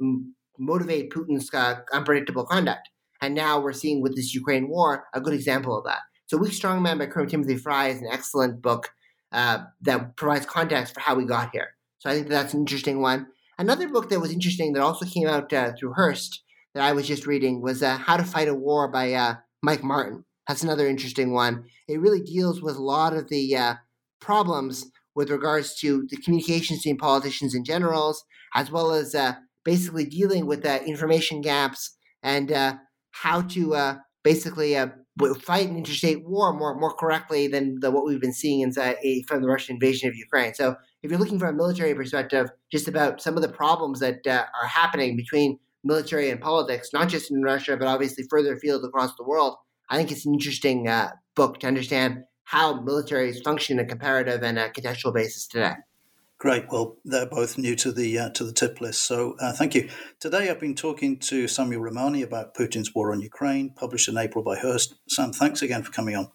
[0.57, 2.89] motivate Putin's uh, unpredictable conduct.
[3.21, 5.99] And now we're seeing with this Ukraine war a good example of that.
[6.29, 8.91] So Weak Strong Man by Colonel Timothy Frye is an excellent book
[9.33, 11.71] uh, that provides context for how we got here.
[11.99, 13.27] So I think that that's an interesting one.
[13.59, 16.41] Another book that was interesting that also came out uh, through Hurst
[16.73, 19.83] that I was just reading was uh, How to Fight a War by uh, Mike
[19.83, 20.25] Martin.
[20.51, 21.67] That's another interesting one.
[21.87, 23.75] It really deals with a lot of the uh,
[24.21, 28.25] problems with regards to the communications between politicians and generals,
[28.57, 29.35] as well as uh,
[29.65, 32.75] basically dealing with uh, information gaps and uh,
[33.13, 34.89] how to uh, basically uh,
[35.41, 38.97] fight an interstate war more more correctly than the, what we've been seeing inside,
[39.29, 40.53] from the Russian invasion of Ukraine.
[40.55, 40.75] So,
[41.05, 44.67] if you're looking from a military perspective, just about some of the problems that are
[44.67, 49.23] happening between military and politics, not just in Russia, but obviously further afield across the
[49.23, 49.55] world,
[49.91, 54.43] I think it's an interesting uh, book to understand how militaries function in a comparative
[54.43, 55.75] and a contextual basis today.
[56.39, 56.65] Great.
[56.71, 59.91] Well, they're both new to the uh, to the tip list, so uh, thank you.
[60.21, 64.43] Today, I've been talking to Samuel Ramani about Putin's war on Ukraine, published in April
[64.43, 64.95] by Hurst.
[65.07, 66.31] Sam, thanks again for coming on.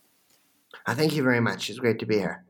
[0.85, 1.71] Uh, thank you very much.
[1.71, 2.44] It's great to be here.